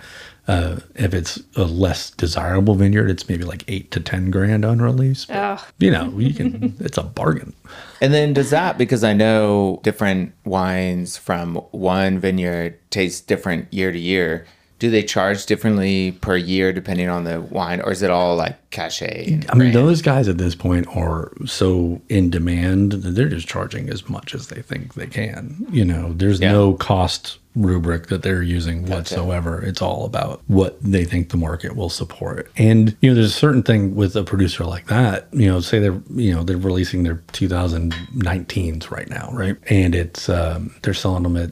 [0.47, 4.81] Uh, if it's a less desirable vineyard, it's maybe like eight to ten grand on
[4.81, 5.25] release.
[5.25, 5.59] But, Ugh.
[5.77, 6.75] You know, you can.
[6.79, 7.53] it's a bargain.
[8.01, 13.91] And then does that because I know different wines from one vineyard taste different year
[13.91, 14.47] to year.
[14.79, 18.69] Do they charge differently per year depending on the wine, or is it all like
[18.71, 19.39] cachet?
[19.49, 23.89] I mean, those guys at this point are so in demand that they're just charging
[23.89, 25.67] as much as they think they can.
[25.71, 26.53] You know, there's Yeah.
[26.53, 29.61] no cost rubric that they're using whatsoever.
[29.61, 32.49] It's all about what they think the market will support.
[32.55, 35.27] And you know, there's a certain thing with a producer like that.
[35.33, 39.57] You know, say they're you know they're releasing their 2019s right now, right?
[39.69, 41.51] And it's um, they're selling them at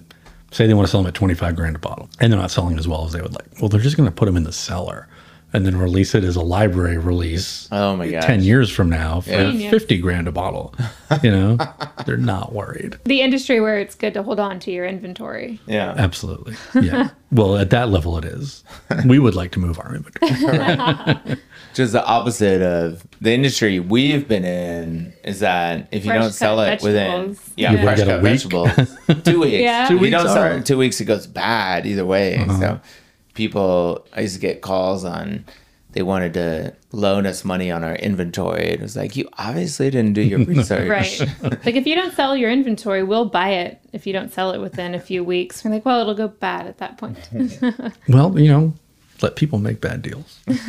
[0.52, 2.78] say they want to sell them at 25 grand a bottle and they're not selling
[2.78, 3.48] as well as they would like.
[3.62, 5.08] Well they're just going to put them in the cellar
[5.58, 8.24] and then release it as a library release Oh my gosh.
[8.26, 9.72] 10 years from now for Genius.
[9.72, 10.74] 50 grand a bottle
[11.24, 11.58] you know
[12.06, 15.60] they're not worried The industry where it's good to hold on to your inventory.
[15.66, 15.94] Yeah.
[15.98, 18.64] absolutely yeah well at that level it is
[19.06, 21.38] we would like to move our inventory
[21.74, 26.32] Just the opposite of the industry we've been in is that if you Fresh don't
[26.32, 27.84] sell cut it within yeah, Yeah.
[27.84, 28.70] fresh cut vegetables,
[29.24, 29.62] two weeks.
[29.62, 29.84] Yeah.
[29.84, 32.38] If Two you weeks, don't sell it two weeks, it goes bad either way.
[32.38, 32.60] Uh-huh.
[32.60, 32.80] So
[33.38, 35.46] people, I used to get calls on.
[35.94, 38.66] They wanted to loan us money on our inventory.
[38.66, 40.90] It was like you obviously didn't do your research.
[40.90, 41.66] Right.
[41.66, 44.60] like if you don't sell your inventory, we'll buy it if you don't sell it
[44.60, 45.64] within a few weeks.
[45.64, 47.18] We're like, well, it'll go bad at that point.
[48.10, 48.74] well you know
[49.22, 50.40] let people make bad deals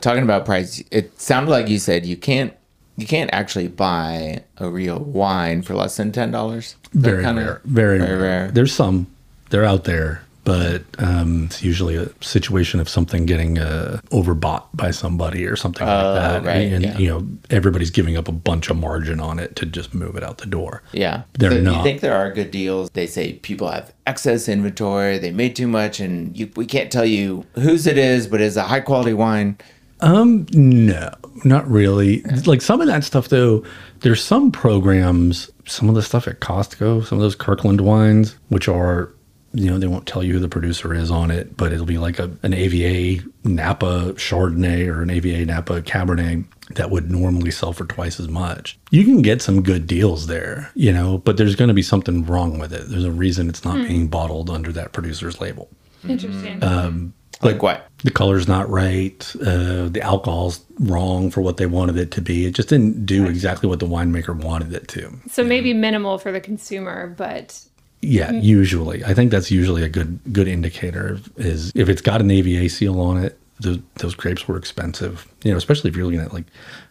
[0.00, 2.52] Talking about price, it sounded like you said you can't
[2.96, 6.76] you can't actually buy a real wine for less than ten dollars.
[6.92, 8.20] very rare very, very rare.
[8.20, 8.50] rare.
[8.52, 9.08] there's some
[9.50, 14.90] they're out there but um, it's usually a situation of something getting uh, overbought by
[14.90, 16.98] somebody or something Oh, like that right, and yeah.
[16.98, 20.22] you know everybody's giving up a bunch of margin on it to just move it
[20.22, 21.22] out the door Yeah.
[21.38, 22.90] They're so Do you think there are good deals?
[22.90, 27.06] They say people have excess inventory, they made too much, and you, we can't tell
[27.06, 29.56] you whose it is, but it's a high quality wine.
[30.00, 31.10] Um, no,
[31.44, 32.20] not really.
[32.44, 33.64] Like some of that stuff, though,
[34.00, 38.68] there's some programs, some of the stuff at Costco, some of those Kirkland wines, which
[38.68, 39.13] are,
[39.54, 41.98] you know, they won't tell you who the producer is on it, but it'll be
[41.98, 47.72] like a, an AVA Napa Chardonnay or an AVA Napa Cabernet that would normally sell
[47.72, 48.78] for twice as much.
[48.90, 52.24] You can get some good deals there, you know, but there's going to be something
[52.26, 52.88] wrong with it.
[52.88, 53.86] There's a reason it's not hmm.
[53.86, 55.68] being bottled under that producer's label.
[56.02, 56.10] Hmm.
[56.10, 56.64] Interesting.
[56.64, 57.88] Um, like what?
[58.04, 62.46] the color's not right, uh, the alcohol's wrong for what they wanted it to be.
[62.46, 65.12] It just didn't do exactly what the winemaker wanted it to.
[65.28, 67.64] so maybe minimal for the consumer, but
[68.04, 69.04] Yeah, usually.
[69.04, 73.00] I think that's usually a good good indicator is if it's got an AVA seal
[73.00, 75.26] on it, those, those grapes were expensive.
[75.42, 76.44] You know, especially if you're looking at like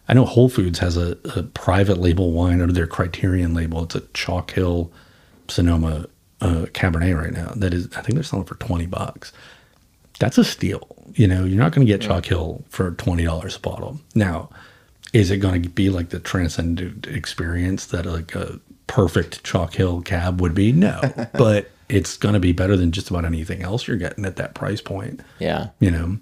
[0.08, 3.84] I know Whole Foods has a, a private label wine under their Criterion label.
[3.84, 4.90] It's a Chalk Hill
[5.48, 6.06] Sonoma
[6.40, 7.52] uh, Cabernet right now.
[7.56, 9.32] That is I think they're selling for 20 bucks.
[10.18, 10.88] That's a steal.
[11.14, 14.00] You know, you're not going to get Chalk Hill for $20 a bottle.
[14.14, 14.48] Now,
[15.12, 20.02] is it going to be like the transcendent experience that like a perfect Chalk Hill
[20.02, 20.72] cab would be?
[20.72, 21.00] No,
[21.34, 24.54] but it's going to be better than just about anything else you're getting at that
[24.54, 25.20] price point.
[25.38, 25.70] Yeah.
[25.80, 26.18] You know,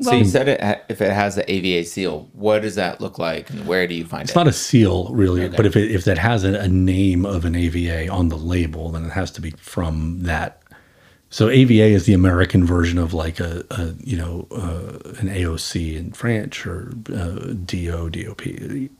[0.00, 3.18] so you said it ha- if it has the AVA seal, what does that look
[3.18, 4.32] like, and where do you find it's it?
[4.32, 7.44] It's not a seal really, but if it, if that has a, a name of
[7.44, 10.57] an AVA on the label, then it has to be from that.
[11.30, 15.94] So AVA is the American version of like a, a you know uh, an AOC
[15.94, 18.46] in French or uh, DO DOP.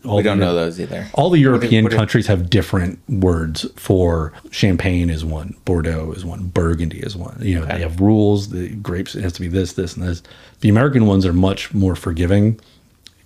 [0.04, 1.06] All we don't the- know those either.
[1.14, 6.22] All the European what are- countries have different words for champagne is one, Bordeaux is
[6.24, 7.38] one, Burgundy is one.
[7.40, 8.50] You know, they have rules.
[8.50, 10.22] The grapes it has to be this, this, and this.
[10.60, 12.60] The American ones are much more forgiving.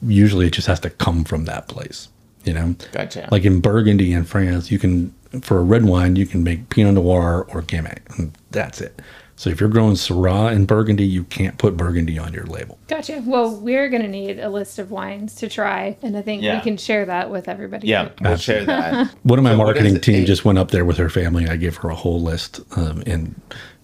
[0.00, 2.08] Usually, it just has to come from that place.
[2.44, 3.28] You know, Gotcha.
[3.32, 6.94] Like in Burgundy in France, you can for a red wine you can make Pinot
[6.94, 9.00] Noir or Gamay, and that's it.
[9.34, 12.78] So if you're growing Syrah in Burgundy, you can't put Burgundy on your label.
[12.86, 13.22] gotcha.
[13.26, 16.56] Well, we're going to need a list of wines to try, and I think Yeah.
[16.58, 17.88] we can share that with everybody.
[17.88, 19.08] yeah, we'll share that.
[19.24, 21.48] One of my So marketing team just went up there with her family.
[21.48, 23.34] I gave her a whole list um, in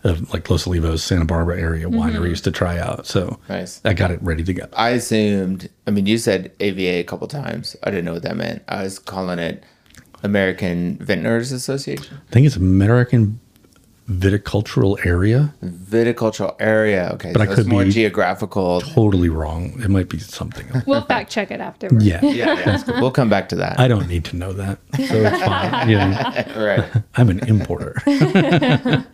[0.04, 3.04] of like Los Olivos, Santa Barbara area wineries to try out.
[3.04, 3.80] So Nice.
[3.84, 4.68] I got it ready to go.
[4.74, 5.68] I assumed.
[5.88, 7.74] I mean, you said AVA a couple times.
[7.82, 8.62] I didn't know what that meant.
[8.68, 9.64] I was calling it
[10.22, 13.40] American Vintners Association, I think it's American
[14.10, 15.52] viticultural area.
[15.62, 17.10] viticultural area.
[17.12, 18.80] Okay, But I so it's could more be- geographical.
[18.80, 19.78] Totally wrong.
[19.82, 20.66] It might be something.
[20.74, 20.86] else.
[20.86, 22.06] We'll fact check it afterwards.
[22.06, 22.20] yeah.
[22.24, 22.54] Yeah,
[22.86, 23.00] yeah.
[23.00, 23.78] we'll come back to that.
[23.78, 24.78] I don't need to know that.
[24.96, 25.88] So it's fine.
[25.90, 26.84] You know, right.
[27.16, 27.94] I'm an importer.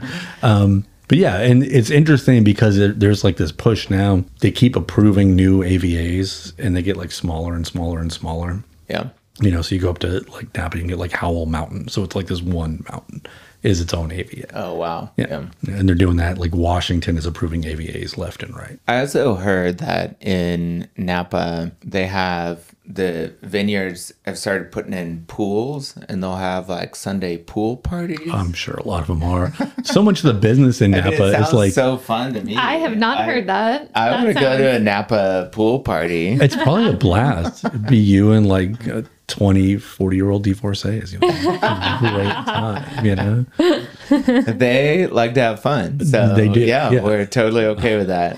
[0.42, 4.24] um, but yeah, and it's interesting because it, there's like this push now.
[4.40, 8.62] They keep approving new AVAs and they get like smaller and smaller and smaller.
[8.88, 9.08] Yeah.
[9.40, 11.88] You know, so you go up to like Napa, you can get like Howell Mountain.
[11.88, 13.22] So it's like this one mountain.
[13.64, 14.44] is its own AVA.
[14.56, 15.10] Oh wow.
[15.16, 15.46] Yeah.
[15.66, 18.78] And they're doing that like Washington is approving AVAs left and right.
[18.86, 25.96] I also heard that in Napa they have the vineyards have started putting in pools
[26.08, 28.30] and they'll have like Sunday pool parties.
[28.30, 29.52] I'm sure a lot of them are.
[29.84, 32.56] So much of the business in Napa it sounds is like so fun to me.
[32.56, 33.90] I have not I- heard that.
[33.94, 36.32] I That want to go to a Napa pool party.
[36.34, 37.64] it's probably a blast.
[37.64, 41.12] It'd be you and like a 20, 40 year old divorcees.
[41.12, 43.46] You know, great time, you know?
[44.08, 46.00] they like to have fun.
[46.04, 47.02] So They do, Yeah, yeah.
[47.02, 48.36] we're totally okay with that.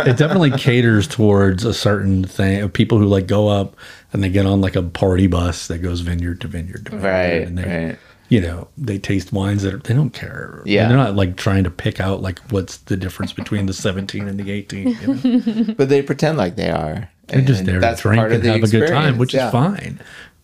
[0.06, 3.76] It definitely caters towards a certain thing of people who like go up
[4.12, 7.04] and they get on like a party bus that goes vineyard to vineyard to vineyard.
[7.08, 7.42] right.
[7.46, 7.98] and they, Right.
[8.28, 10.62] you know, they taste wines that are, they don't care.
[10.66, 10.88] Yeah.
[10.88, 14.38] They're not like trying to pick out like what's the difference between the 17 and
[14.40, 14.88] the 18.
[14.88, 15.74] You know?
[15.78, 17.08] But they pretend like they are.
[17.30, 19.46] They're just And there to drink and the have a good time, which yeah.
[19.46, 20.00] is fine.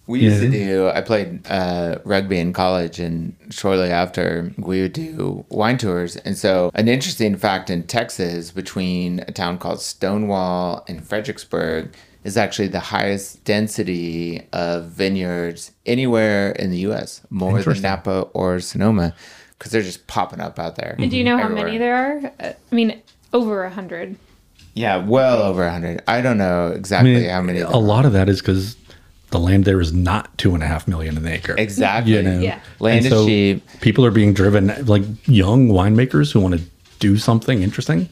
[0.06, 0.88] We used to do.
[0.88, 6.14] I played uh, rugby in college, and shortly after, we would do wine tours.
[6.16, 12.36] And so, an interesting fact in Texas, between a town called Stonewall and Fredericksburg, is
[12.36, 17.22] actually the highest density of vineyards anywhere in the U.S.
[17.30, 19.12] More than Napa or Sonoma,
[19.58, 20.94] because they're just popping up out there.
[21.00, 22.32] And do you know how many there are?
[22.38, 24.16] Uh, I mean, over a hundred.
[24.76, 26.02] Yeah, well over hundred.
[26.06, 27.60] I don't know I exactly mean, how many.
[27.60, 28.76] a lot of that is because
[29.30, 31.54] the land there is not two and a half million an acre.
[31.58, 32.12] Exactly.
[32.12, 32.38] You know?
[32.40, 32.60] Yeah.
[32.78, 33.66] Land And is cheap.
[33.80, 36.60] People are being driven like young winemakers who want to
[36.98, 38.08] do something interesting.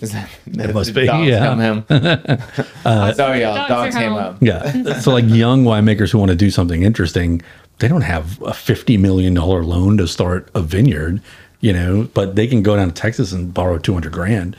[0.00, 1.82] Is that, it must be, yeah.
[2.84, 3.54] Uh, sorry, y'all.
[3.54, 4.18] Dogs Dogs, are came home.
[4.18, 4.36] up.
[4.40, 4.98] Yeah.
[5.00, 7.42] so like young winemakers who want to do something interesting,
[7.78, 11.22] they don't have a fifty million dollar loan to start a vineyard,
[11.60, 14.54] you know, but they can go down to Texas and borrow two hundred grand,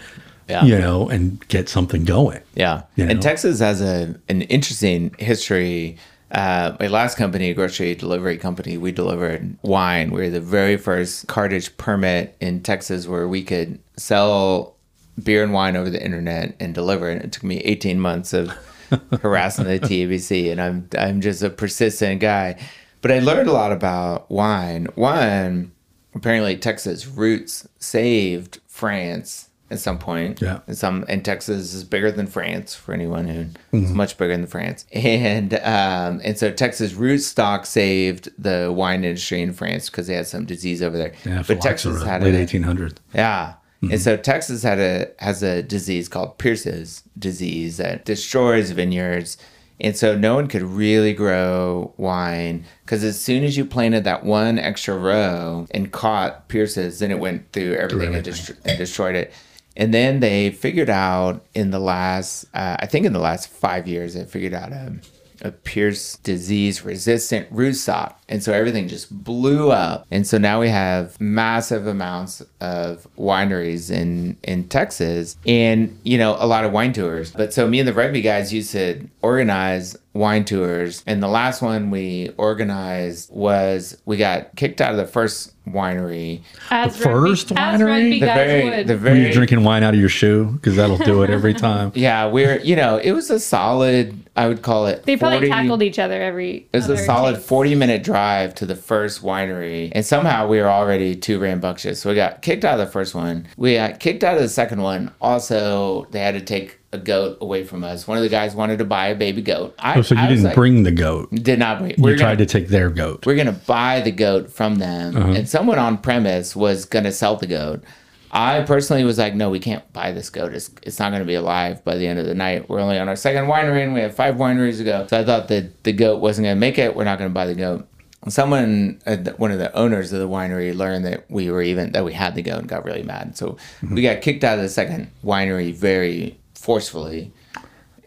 [0.48, 0.64] Yeah.
[0.64, 2.42] you know, and get something going.
[2.56, 2.84] Yeah.
[2.96, 3.22] You And?
[3.22, 5.98] Texas has a an interesting history.
[6.32, 10.12] Uh, my last company, a grocery delivery company, we delivered wine.
[10.12, 14.76] We were the very first cartage permit in Texas where we could sell
[15.22, 17.24] beer and wine over the internet and deliver it.
[17.24, 18.52] It took me 18 months of
[19.22, 22.58] harassing the TABC, and I'm I'm just a persistent guy.
[23.02, 24.88] But I learned a lot about wine.
[24.96, 25.72] One,
[26.14, 30.42] apparently Texas roots saved France at some point.
[30.42, 30.60] Yeah.
[30.68, 33.46] And some and Texas is bigger than France for anyone who
[33.78, 34.86] is much bigger than France.
[34.94, 40.16] And um and so Texas root stock saved the wine industry in France because they
[40.16, 41.14] had some disease over there.
[41.26, 43.00] Yeah, but Texas had late a, eighteen hundreds.
[43.14, 43.56] yeah.
[43.92, 49.38] And so Texas had a has a disease called Pierce's disease that destroys vineyards.
[49.80, 54.24] And so no one could really grow wine because as soon as you planted that
[54.26, 58.56] one extra row and caught Pierce's, then it went through everything and, everything.
[58.56, 59.32] destro- and destroyed it.
[59.78, 63.88] And then they figured out in the last, uh, I think in the last five
[63.88, 65.00] years, they figured out a,
[65.42, 68.16] a Pierce disease resistant rootstock.
[68.28, 70.08] And so everything just blew up.
[70.10, 76.36] And so now we have massive amounts of wineries in, in Texas and, you know,
[76.40, 77.32] a lot of wine tours.
[77.32, 81.04] But so me and the rugby guys used to organize wine tours.
[81.08, 86.42] And the last one we organized was we got kicked out of the first winery.
[86.72, 87.86] As The first as winery?
[87.86, 88.88] rugby The very, would.
[88.88, 90.46] the Were very you drinking wine out of your shoe?
[90.46, 91.92] Because that'll do it every time.
[91.96, 94.14] Yeah, we're you know it was a solid.
[94.36, 95.04] I would call it.
[95.04, 96.68] they probably 40 tackled each other every.
[96.72, 97.48] It was a solid taste.
[97.48, 102.00] forty minute drive to the first winery, and somehow we were already too rambunctious.
[102.02, 103.48] So we got kicked out of the first one.
[103.58, 105.12] We got kicked out of the second one.
[105.22, 108.08] Also, they had to take a goat away from us.
[108.08, 109.76] One of the guys wanted to buy a baby goat.
[109.80, 111.30] I, Oh, so you I didn't like- bring the goat.
[111.32, 111.92] Did not bring.
[111.92, 113.26] You We're tried gonna, to take their goat.
[113.26, 115.32] we're gonna buy the goat from them, Uh-huh.
[115.34, 117.84] and someone on premise was gonna sell the goat.
[118.30, 120.54] I personally was like, no, we can't buy this goat.
[120.54, 122.68] It's, it's not going to be alive by the end of the night.
[122.70, 125.08] We're only on our second winery and we have five wineries to go.
[125.10, 126.94] So I thought that the goat wasn't going to make it.
[126.94, 127.88] We're not going to buy the goat.
[128.28, 132.04] Someone, uh, one of the owners of the winery, learned that we were even that
[132.04, 133.38] we had the goat and got really mad.
[133.38, 133.56] So
[133.90, 137.32] we got kicked out of the second winery very forcefully.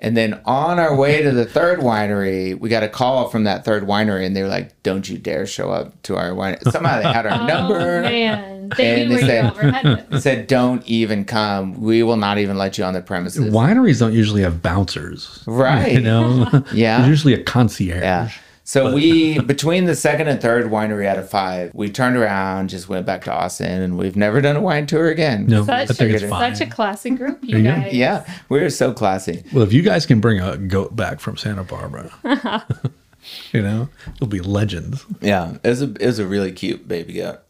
[0.03, 3.67] And then on our way to the third winery, we got a call from that
[3.67, 7.03] third winery, and they were like, "Don't you dare show up to our winery." Somehow
[7.03, 8.01] they had our Oh, number.
[8.01, 8.71] man.
[8.79, 10.07] They And they where said- you were headed.
[10.11, 11.83] They said, "Don't even come.
[11.83, 15.43] We will not even let you on the premises." Wineries don't usually have bouncers.
[15.47, 15.93] Right.
[15.93, 16.65] You know?
[16.73, 16.99] Yeah.
[16.99, 18.01] There's usually a concierge.
[18.03, 18.31] Yeah.
[18.71, 22.89] So we between the second and third winery out of five, we turned around, just
[22.89, 25.47] went back to Austin, and we've never done a wine tour again.
[25.47, 26.55] No, Such, I think it's fine.
[26.55, 27.93] such a classic group, you There you guys.
[27.93, 29.43] Yeah, we're so classy.
[29.53, 32.13] Well, if you guys can bring a goat back from Santa Barbara,
[33.51, 35.05] you know, it'll be legends.
[35.21, 37.41] Yeah, it was a it was a really cute baby goat.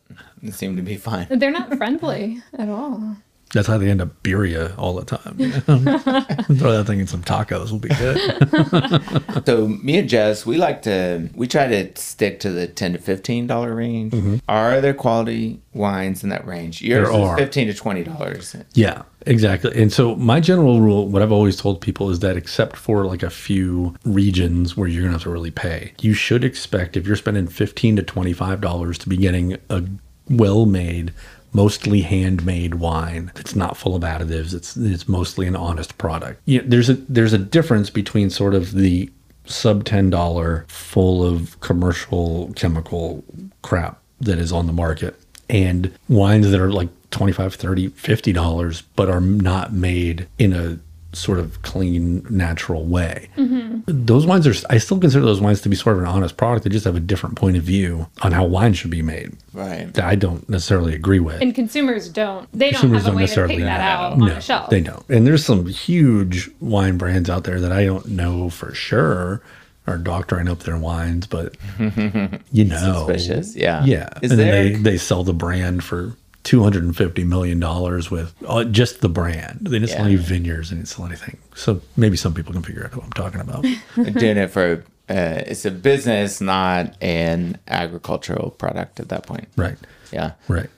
[0.42, 1.26] It seemed to be fine.
[1.28, 3.18] They're not friendly at all.
[3.52, 5.34] That's how they end up birria all the time.
[5.38, 5.60] you know?
[6.58, 9.44] Throw that thing in some tacos will be good.
[9.46, 12.98] So me and Jess, we like to we try to stick to the ten to
[12.98, 14.14] fifteen dollar range.
[14.48, 16.82] Are there quality wines in that range?
[16.82, 17.18] Yours Mm-hmm.
[17.18, 17.36] There are.
[17.38, 18.54] fifteen to twenty dollars.
[18.74, 19.72] Yeah, exactly.
[19.80, 23.22] And so my general rule, what I've always told people is that except for like
[23.22, 27.16] a few regions where you're gonna have to really pay, you should expect if you're
[27.16, 29.82] spending fifteen to twenty five dollars to be getting a
[30.28, 31.12] well made,
[31.52, 34.54] mostly handmade wine that's not full of additives.
[34.54, 36.40] It's it's mostly an honest product.
[36.44, 39.10] Yeah, there's a there's a difference between sort of the
[39.44, 43.24] sub ten dollar full of commercial chemical
[43.62, 48.82] crap that is on the market and wines that are like 25 30 50 dollars
[48.94, 50.78] but are not made in a
[51.12, 53.80] sort of clean natural way mm-hmm.
[53.86, 56.62] those wines are i still consider those wines to be sort of an honest product
[56.64, 59.92] they just have a different point of view on how wine should be made Right.
[59.94, 62.48] that i don't necessarily agree with And consumers don't.
[62.52, 64.70] They don't have a don't way to necessarily pick that out on a shelf.
[64.70, 65.08] they don't.
[65.08, 69.42] And there's some huge wine brands out there that I don't know for sure
[69.86, 73.56] are doctoring up their wines, but you know, Suspicious.
[73.56, 73.84] Yeah.
[73.84, 74.08] yeah.
[74.22, 77.60] Is and then there they they sell the brand for two hundred and fifty million
[77.60, 79.58] dollars with uh, just the brand.
[79.62, 80.06] They didn't sell Yeah.
[80.06, 81.38] any vineyards, they didn't sell anything.
[81.54, 83.62] So maybe some people can figure out who I'm talking about.
[83.94, 89.48] doing it for uh, it's a business, not an agricultural product at that point.
[89.56, 89.76] right,
[90.12, 90.32] Yeah.
[90.48, 90.68] right.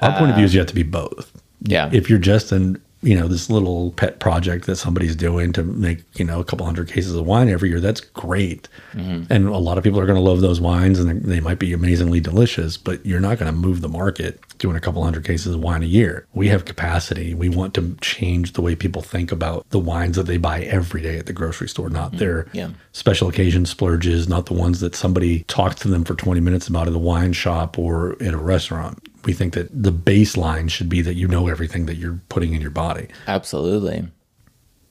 [0.00, 1.32] Our point of view is you have to be both.
[1.62, 1.88] Yeah.
[1.92, 6.02] if you're just in you know this little pet project that somebody's doing to make
[6.18, 8.68] you know a couple hundred cases of wine every year that's great.
[8.92, 9.32] Mm-hmm.
[9.32, 11.72] And a lot of people are going to love those wines and they might be
[11.72, 15.54] amazingly delicious but you're not going to move the market doing a couple hundred cases
[15.54, 16.26] of wine a year.
[16.34, 17.34] We have capacity.
[17.34, 21.00] We want to change the way people think about the wines that they buy every
[21.00, 22.18] day at the grocery store not mm-hmm.
[22.18, 22.70] their Yeah.
[22.92, 26.88] special occasion splurges not the ones that somebody talked to them for 20 minutes about
[26.88, 31.02] at a wine shop or in a restaurant we think that the baseline should be
[31.02, 33.08] that you know everything that you're putting in your body.
[33.26, 34.08] Absolutely.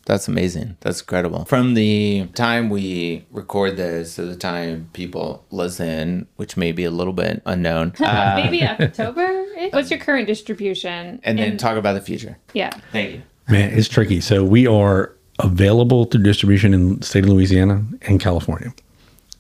[0.05, 0.77] That's amazing.
[0.79, 1.43] That's incredible.
[1.45, 6.91] From the time we record this to the time people listen, which may be a
[6.91, 9.27] little bit unknown, uh, Maybe October.
[9.71, 11.19] What's your current distribution?
[11.23, 12.37] and then talk about the future.
[12.53, 12.71] yeah.
[12.93, 13.21] Thank you.
[13.49, 14.21] Man, it's tricky.
[14.21, 18.73] So we are available through distribution in the state of Louisiana and California.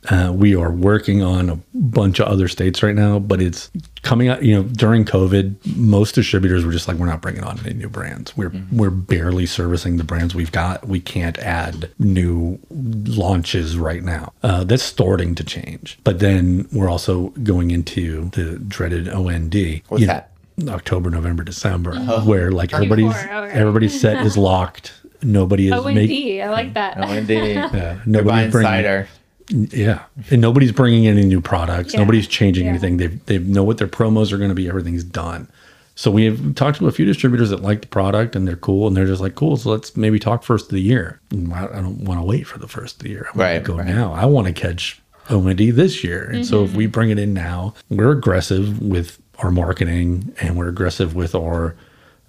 [0.09, 3.69] Uh, we are working on a bunch of other states right now, but it's
[4.03, 4.41] coming out.
[4.43, 7.89] You know, during COVID, most distributors were just like, "We're not bringing on any new
[7.89, 8.35] brands.
[8.37, 10.87] We're we're barely servicing the brands we've got.
[10.87, 16.89] We can't add new launches right now." Uh, that's starting to change, but then we're
[16.89, 19.81] also going into the dreaded OND.
[19.87, 20.31] What's you know, that?
[20.67, 23.51] October, November, December, where like everybody's okay.
[23.51, 24.93] everybody's set is locked.
[25.21, 26.41] Nobody is O and making D.
[26.41, 26.97] I like that.
[26.97, 27.29] OND.
[27.29, 27.55] indeed.
[27.55, 29.07] yeah, nobody's bringing cider.
[29.49, 31.93] Yeah, and nobody's bringing any new products.
[31.93, 31.99] Yeah.
[32.01, 32.71] Nobody's changing Yeah.
[32.71, 32.97] anything.
[32.97, 34.67] They they know what their promos are going to be.
[34.67, 35.47] Everything's done.
[35.95, 38.87] So we have talked to a few distributors that like the product and they're cool
[38.87, 39.57] and they're just like cool.
[39.57, 41.19] So let's maybe talk first of the year.
[41.51, 43.23] I, I don't want to wait for the first of the year.
[43.25, 43.87] I want Right, to go right.
[43.87, 44.13] now.
[44.13, 46.29] I want to catch OND this year.
[46.29, 46.91] And so if we mm-hmm.
[46.91, 51.75] bring it in now, we're aggressive with our marketing and we're aggressive with our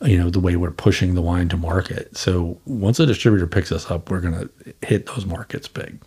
[0.03, 2.17] you know the way we're pushing the wine to market.
[2.17, 4.49] So once a distributor picks us up, we're gonna
[4.81, 5.99] hit those markets big.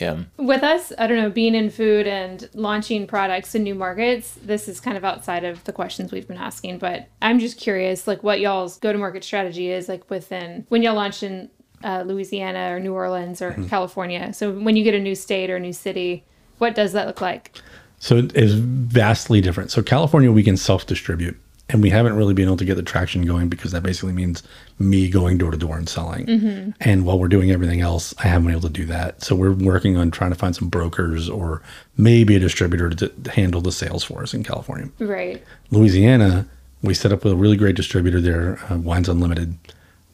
[0.00, 0.24] Yeah.
[0.38, 4.66] With us, I don't know, being in food and launching products in new markets, this
[4.66, 8.22] is kind of outside of the questions we've been asking, but I'm just curious, like
[8.22, 11.50] what y'all's go to market strategy is like within when y'all launched in
[11.84, 14.32] uh, Louisiana or New Orleans or California.
[14.32, 16.24] So when you get a new state or a new city,
[16.58, 17.58] what does that look like?
[17.98, 19.70] So it is vastly different.
[19.70, 21.38] So California, we can self distribute,
[21.72, 24.42] and we haven't really been able to get the traction going because that basically means
[24.78, 26.28] me going door to door and selling.
[26.80, 29.22] And while we're doing everything else, I haven't been able to do that.
[29.22, 31.62] So we're working on trying to find some brokers or
[31.96, 34.88] maybe a distributor to handle the sales for us in California.
[34.98, 35.42] Right.
[35.70, 36.46] Louisiana,
[36.82, 39.56] we set up with a really great distributor there, uh, Wines Unlimited.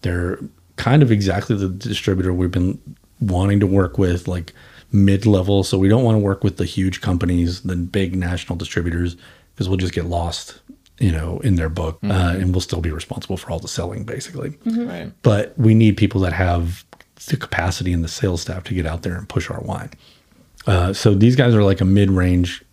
[0.02, 0.38] They're
[0.76, 2.78] kind of exactly the distributor we've been
[3.20, 4.52] wanting to work with, like
[4.92, 5.64] mid level.
[5.64, 9.16] So we don't want to work with the huge companies, the big national distributors,
[9.54, 10.60] because we'll just get lost,
[10.98, 14.04] you know, in their book, uh, and we'll still be responsible for all the selling,
[14.04, 14.56] basically.
[14.64, 15.12] Right.
[15.22, 16.84] But we need people that have
[17.28, 19.90] the capacity and the sales staff to get out there and push our wine.
[20.66, 22.64] Uh, so these guys are like a mid-range,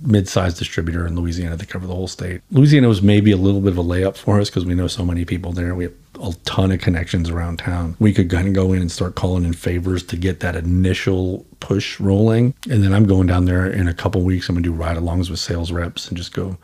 [0.00, 1.56] mid-sized distributor in Louisiana.
[1.56, 2.40] that cover the whole state.
[2.50, 5.04] Louisiana was maybe a little bit of a layup for us because we know so
[5.04, 5.74] many people there.
[5.74, 7.96] We have a ton of connections around town.
[7.98, 11.44] We could kind of go in and start calling in favors to get that initial
[11.60, 12.54] push rolling.
[12.70, 14.48] And then I'm going down there in a couple weeks.
[14.48, 16.56] I'm gonna do ride-alongs with sales reps and just go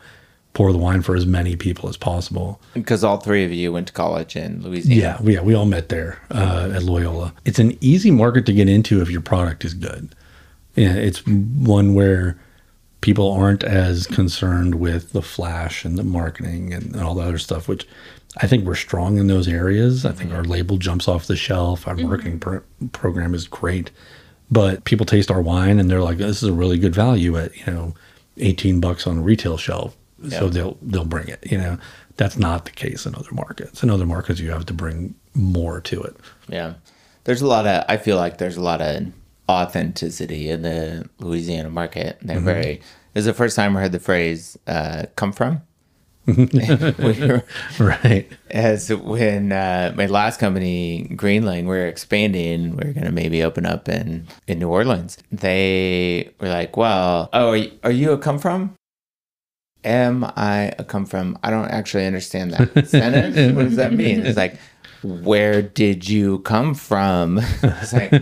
[0.55, 2.59] pour the wine for as many people as possible.
[2.73, 5.01] Because all three of you went to college in Louisiana.
[5.01, 7.33] Yeah, we, yeah, we all met there uh, at Loyola.
[7.43, 10.15] It's an easy market to get into if your product is good.
[10.75, 12.39] Yeah, it's one where
[13.01, 17.37] people aren't as concerned with the flash and the marketing and, and all the other
[17.37, 17.85] stuff, which
[18.37, 20.05] I think we're strong in those areas.
[20.05, 21.85] I think our label jumps off the shelf.
[21.85, 23.91] Our marketing pro- program is great,
[24.49, 27.55] but people taste our wine and they're like, "This is a really good value at
[27.57, 27.93] you know,
[28.37, 29.95] eighteen bucks on a retail shelf."
[30.31, 31.39] So they'll they'll bring it.
[31.51, 31.77] You know,
[32.17, 33.83] that's not the case in other markets.
[33.83, 36.15] In other markets, you have to bring more to it.
[36.47, 36.75] Yeah.
[37.25, 39.11] There's a lot of, I feel like there's a lot of
[39.49, 42.17] authenticity in the Louisiana market.
[42.21, 42.81] They're very, it
[43.15, 45.61] was the first time I heard the phrase uh, come from.
[46.27, 46.45] we
[47.79, 48.27] Right.
[48.49, 52.75] as when uh, my last company, Greenling, we are expanding.
[52.77, 55.17] we are going to maybe open up in, in New Orleans.
[55.31, 58.75] They were like, well, oh, are you, are you a come from?
[59.85, 61.37] Am I come from?
[61.43, 63.55] I don't actually understand that sentence.
[63.55, 64.25] what does that mean?
[64.25, 64.59] It's like,
[65.03, 67.37] where did you come from?
[67.63, 68.13] it's like,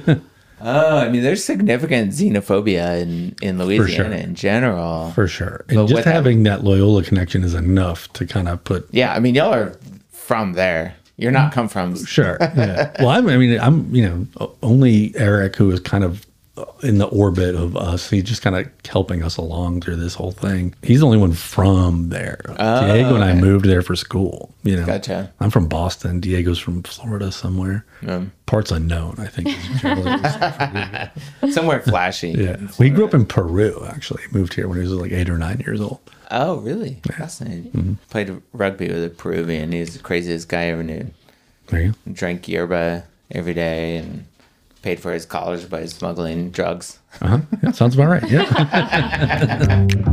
[0.61, 4.23] oh, I mean, there's significant xenophobia in, in Louisiana sure.
[4.23, 5.11] in general.
[5.11, 5.63] For sure.
[5.69, 8.87] And But just what that- having that Loyola connection is enough to kind of put
[8.91, 9.77] yeah, I mean, y'all are
[10.11, 10.95] from there.
[11.15, 11.95] You're not come from.
[12.03, 12.37] Sure.
[12.41, 12.91] Yeah.
[12.99, 16.25] well, I'm, I mean, I'm, you know, only Eric who is kind of
[16.83, 18.09] in the orbit of us.
[18.09, 20.75] He's just kind of helping us along through this whole thing.
[20.83, 22.41] He's the only one from there.
[22.47, 24.53] Diego and I moved there for school.
[24.63, 25.33] You know, Gotcha.
[25.39, 26.19] I'm from Boston.
[26.19, 27.85] Diego's from Florida somewhere.
[28.05, 29.49] Um, Parts unknown, I think.
[31.53, 32.29] somewhere flashy.
[32.31, 32.57] yeah.
[32.77, 34.21] We grew up in Peru, actually.
[34.31, 35.99] Moved here when he was like eight or nine years old.
[36.29, 36.99] Oh, really?
[37.17, 37.97] Fascinating.
[38.09, 39.71] Played rugby with a Peruvian.
[39.71, 41.11] He was the craziest guy I ever knew.
[41.67, 42.11] There you go.
[42.11, 44.25] Drank yerba every day and
[44.83, 46.99] paid for his college by smuggling drugs.
[47.21, 47.39] Uh-huh.
[47.63, 48.29] Yeah, sounds about right.
[48.29, 49.87] Yeah.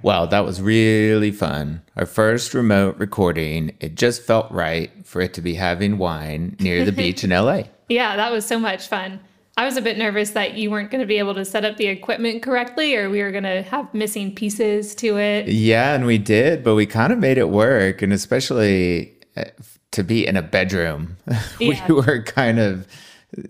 [0.00, 1.82] Wow, that was really fun.
[1.96, 3.76] Our first remote recording.
[3.78, 7.62] It just felt right for it to be having wine near the beach in LA.
[7.90, 9.18] Yeah, that was so much fun.
[9.58, 11.78] I was a bit nervous that you weren't going to be able to set up
[11.78, 15.48] the equipment correctly or we were going to have missing pieces to it.
[15.48, 18.00] Yeah, and we did, but we kind of made it work.
[18.00, 19.46] And especially uh,
[19.90, 21.16] to be in a bedroom,
[21.58, 21.84] Yeah.
[21.88, 22.86] we were kind of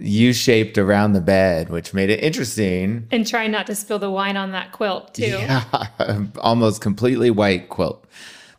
[0.01, 3.07] U shaped around the bed, which made it interesting.
[3.11, 5.27] And trying not to spill the wine on that quilt, too.
[5.27, 5.87] Yeah,
[6.41, 8.07] almost completely white quilt.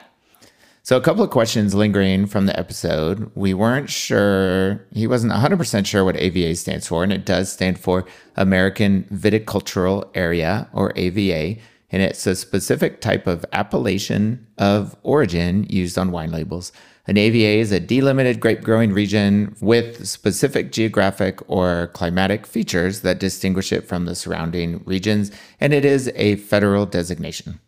[0.84, 3.32] So, a couple of questions lingering from the episode.
[3.36, 7.80] We weren't sure, he wasn't 100% sure what AVA stands for, and it does stand
[7.80, 8.06] for
[8.36, 11.60] American Viticultural Area, or AVA,
[11.92, 16.72] and it's a specific type of appellation of origin used on wine labels.
[17.08, 23.20] An AVA is a delimited grape growing region with specific geographic or climatic features that
[23.20, 27.60] distinguish it from the surrounding regions, and it is a federal designation.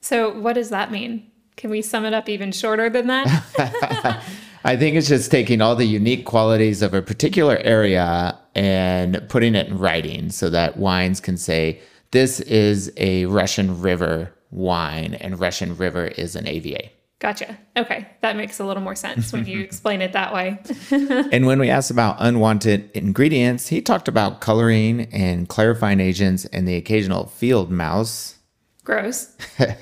[0.00, 1.30] So, what does that mean?
[1.56, 4.24] Can we sum it up even shorter than that?
[4.64, 9.54] I think it's just taking all the unique qualities of a particular area and putting
[9.54, 11.80] it in writing so that wines can say,
[12.12, 16.90] this is a Russian River wine, and Russian River is an AVA.
[17.18, 17.58] gotcha.
[17.76, 18.06] Okay.
[18.20, 20.58] That makes a little more sense when you explain it that way.
[21.32, 26.68] And when we asked about unwanted ingredients, he talked about coloring and clarifying agents and
[26.68, 28.38] the occasional field mouse.
[28.84, 29.34] Gross.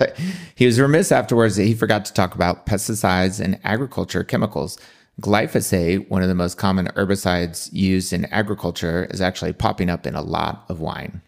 [0.55, 4.78] he was remiss afterwards that he forgot to talk about pesticides and agriculture chemicals.
[5.20, 10.14] glyphosate, one of the most common herbicides used in agriculture, is actually popping up in
[10.14, 11.22] a lot of wine.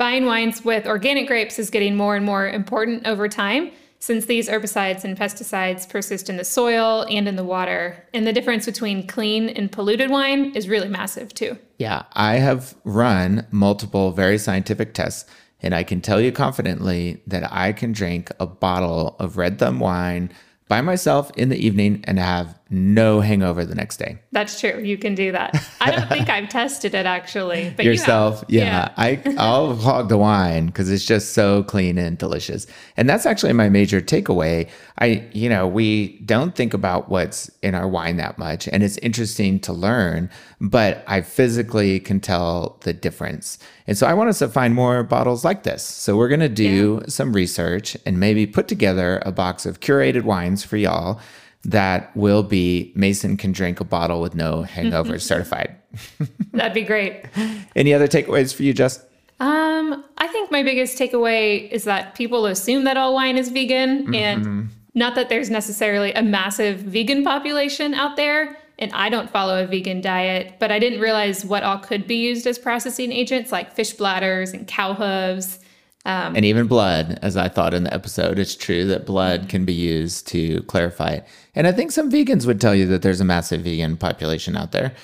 [0.00, 4.48] Buying wines with organic grapes is getting more and more important over time since these
[4.48, 8.02] herbicides and pesticides persist in the soil and in the water.
[8.14, 11.58] And the difference between clean and polluted wine is really massive too.
[11.78, 15.28] Yeah, I have run multiple very scientific tests,
[15.60, 19.80] and I can tell you confidently that I can drink a bottle of Red Thumb
[19.80, 20.32] wine
[20.66, 24.16] by myself in the evening and have no hangover the next day.
[24.30, 24.80] That's true.
[24.80, 25.60] You can do that.
[25.80, 28.64] I don't think I've tested it actually, but yourself, you yeah.
[28.64, 28.94] yeah.
[28.96, 32.68] I I'll hog the wine because it's just so clean and delicious.
[32.96, 34.68] And that's actually my major takeaway.
[34.98, 38.98] I you know we don't think about what's in our wine that much, and it's
[38.98, 40.30] interesting to learn.
[40.60, 43.58] But I physically can tell the difference,
[43.88, 45.82] and so I want us to find more bottles like this.
[45.82, 47.08] So we're gonna do yeah.
[47.08, 51.20] some research and maybe put together a box of curated wines for y'all
[51.64, 55.76] that will be Mason can drink a bottle with no hangover certified.
[56.52, 57.24] That'd be great.
[57.76, 59.04] Any other takeaways for you, Jess?
[59.40, 64.06] Um, I think my biggest takeaway is that people assume that all wine is vegan,
[64.06, 64.14] mm-hmm.
[64.14, 68.56] and not that there's necessarily a massive vegan population out there.
[68.78, 72.16] And I don't follow a vegan diet, but I didn't realize what all could be
[72.16, 75.58] used as processing agents, like fish bladders and cow hooves
[76.06, 79.66] um, and even blood, as I thought in the episode, it's true that blood can
[79.66, 81.26] be used to clarify it.
[81.54, 84.72] And I think some vegans would tell you that there's a massive vegan population out
[84.72, 84.94] there.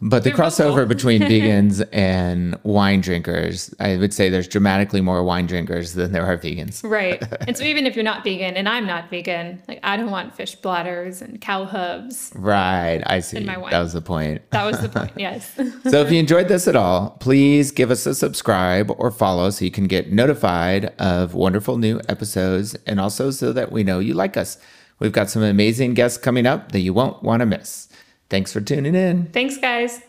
[0.00, 5.46] But the crossover between vegans and wine drinkers, I would say there's dramatically more wine
[5.46, 6.88] drinkers than there are vegans.
[6.88, 7.22] Right.
[7.46, 10.34] And so even if you're not vegan, and I'm not vegan, like I don't want
[10.34, 12.32] fish bladders and cow hooves.
[12.34, 13.02] Right.
[13.06, 13.38] I see.
[13.38, 13.70] In my wine.
[13.70, 14.42] That was the point.
[14.50, 15.12] That was the point.
[15.16, 15.54] Yes.
[15.54, 19.64] so if you enjoyed this at all, please give us a subscribe or follow so
[19.64, 24.14] you can get notified of wonderful new episodes and also so that we know you
[24.14, 24.58] like us.
[24.98, 27.88] We've got some amazing guests coming up that you won't want to miss.
[28.34, 29.26] Thanks for tuning in.
[29.26, 30.00] Thanks, guys.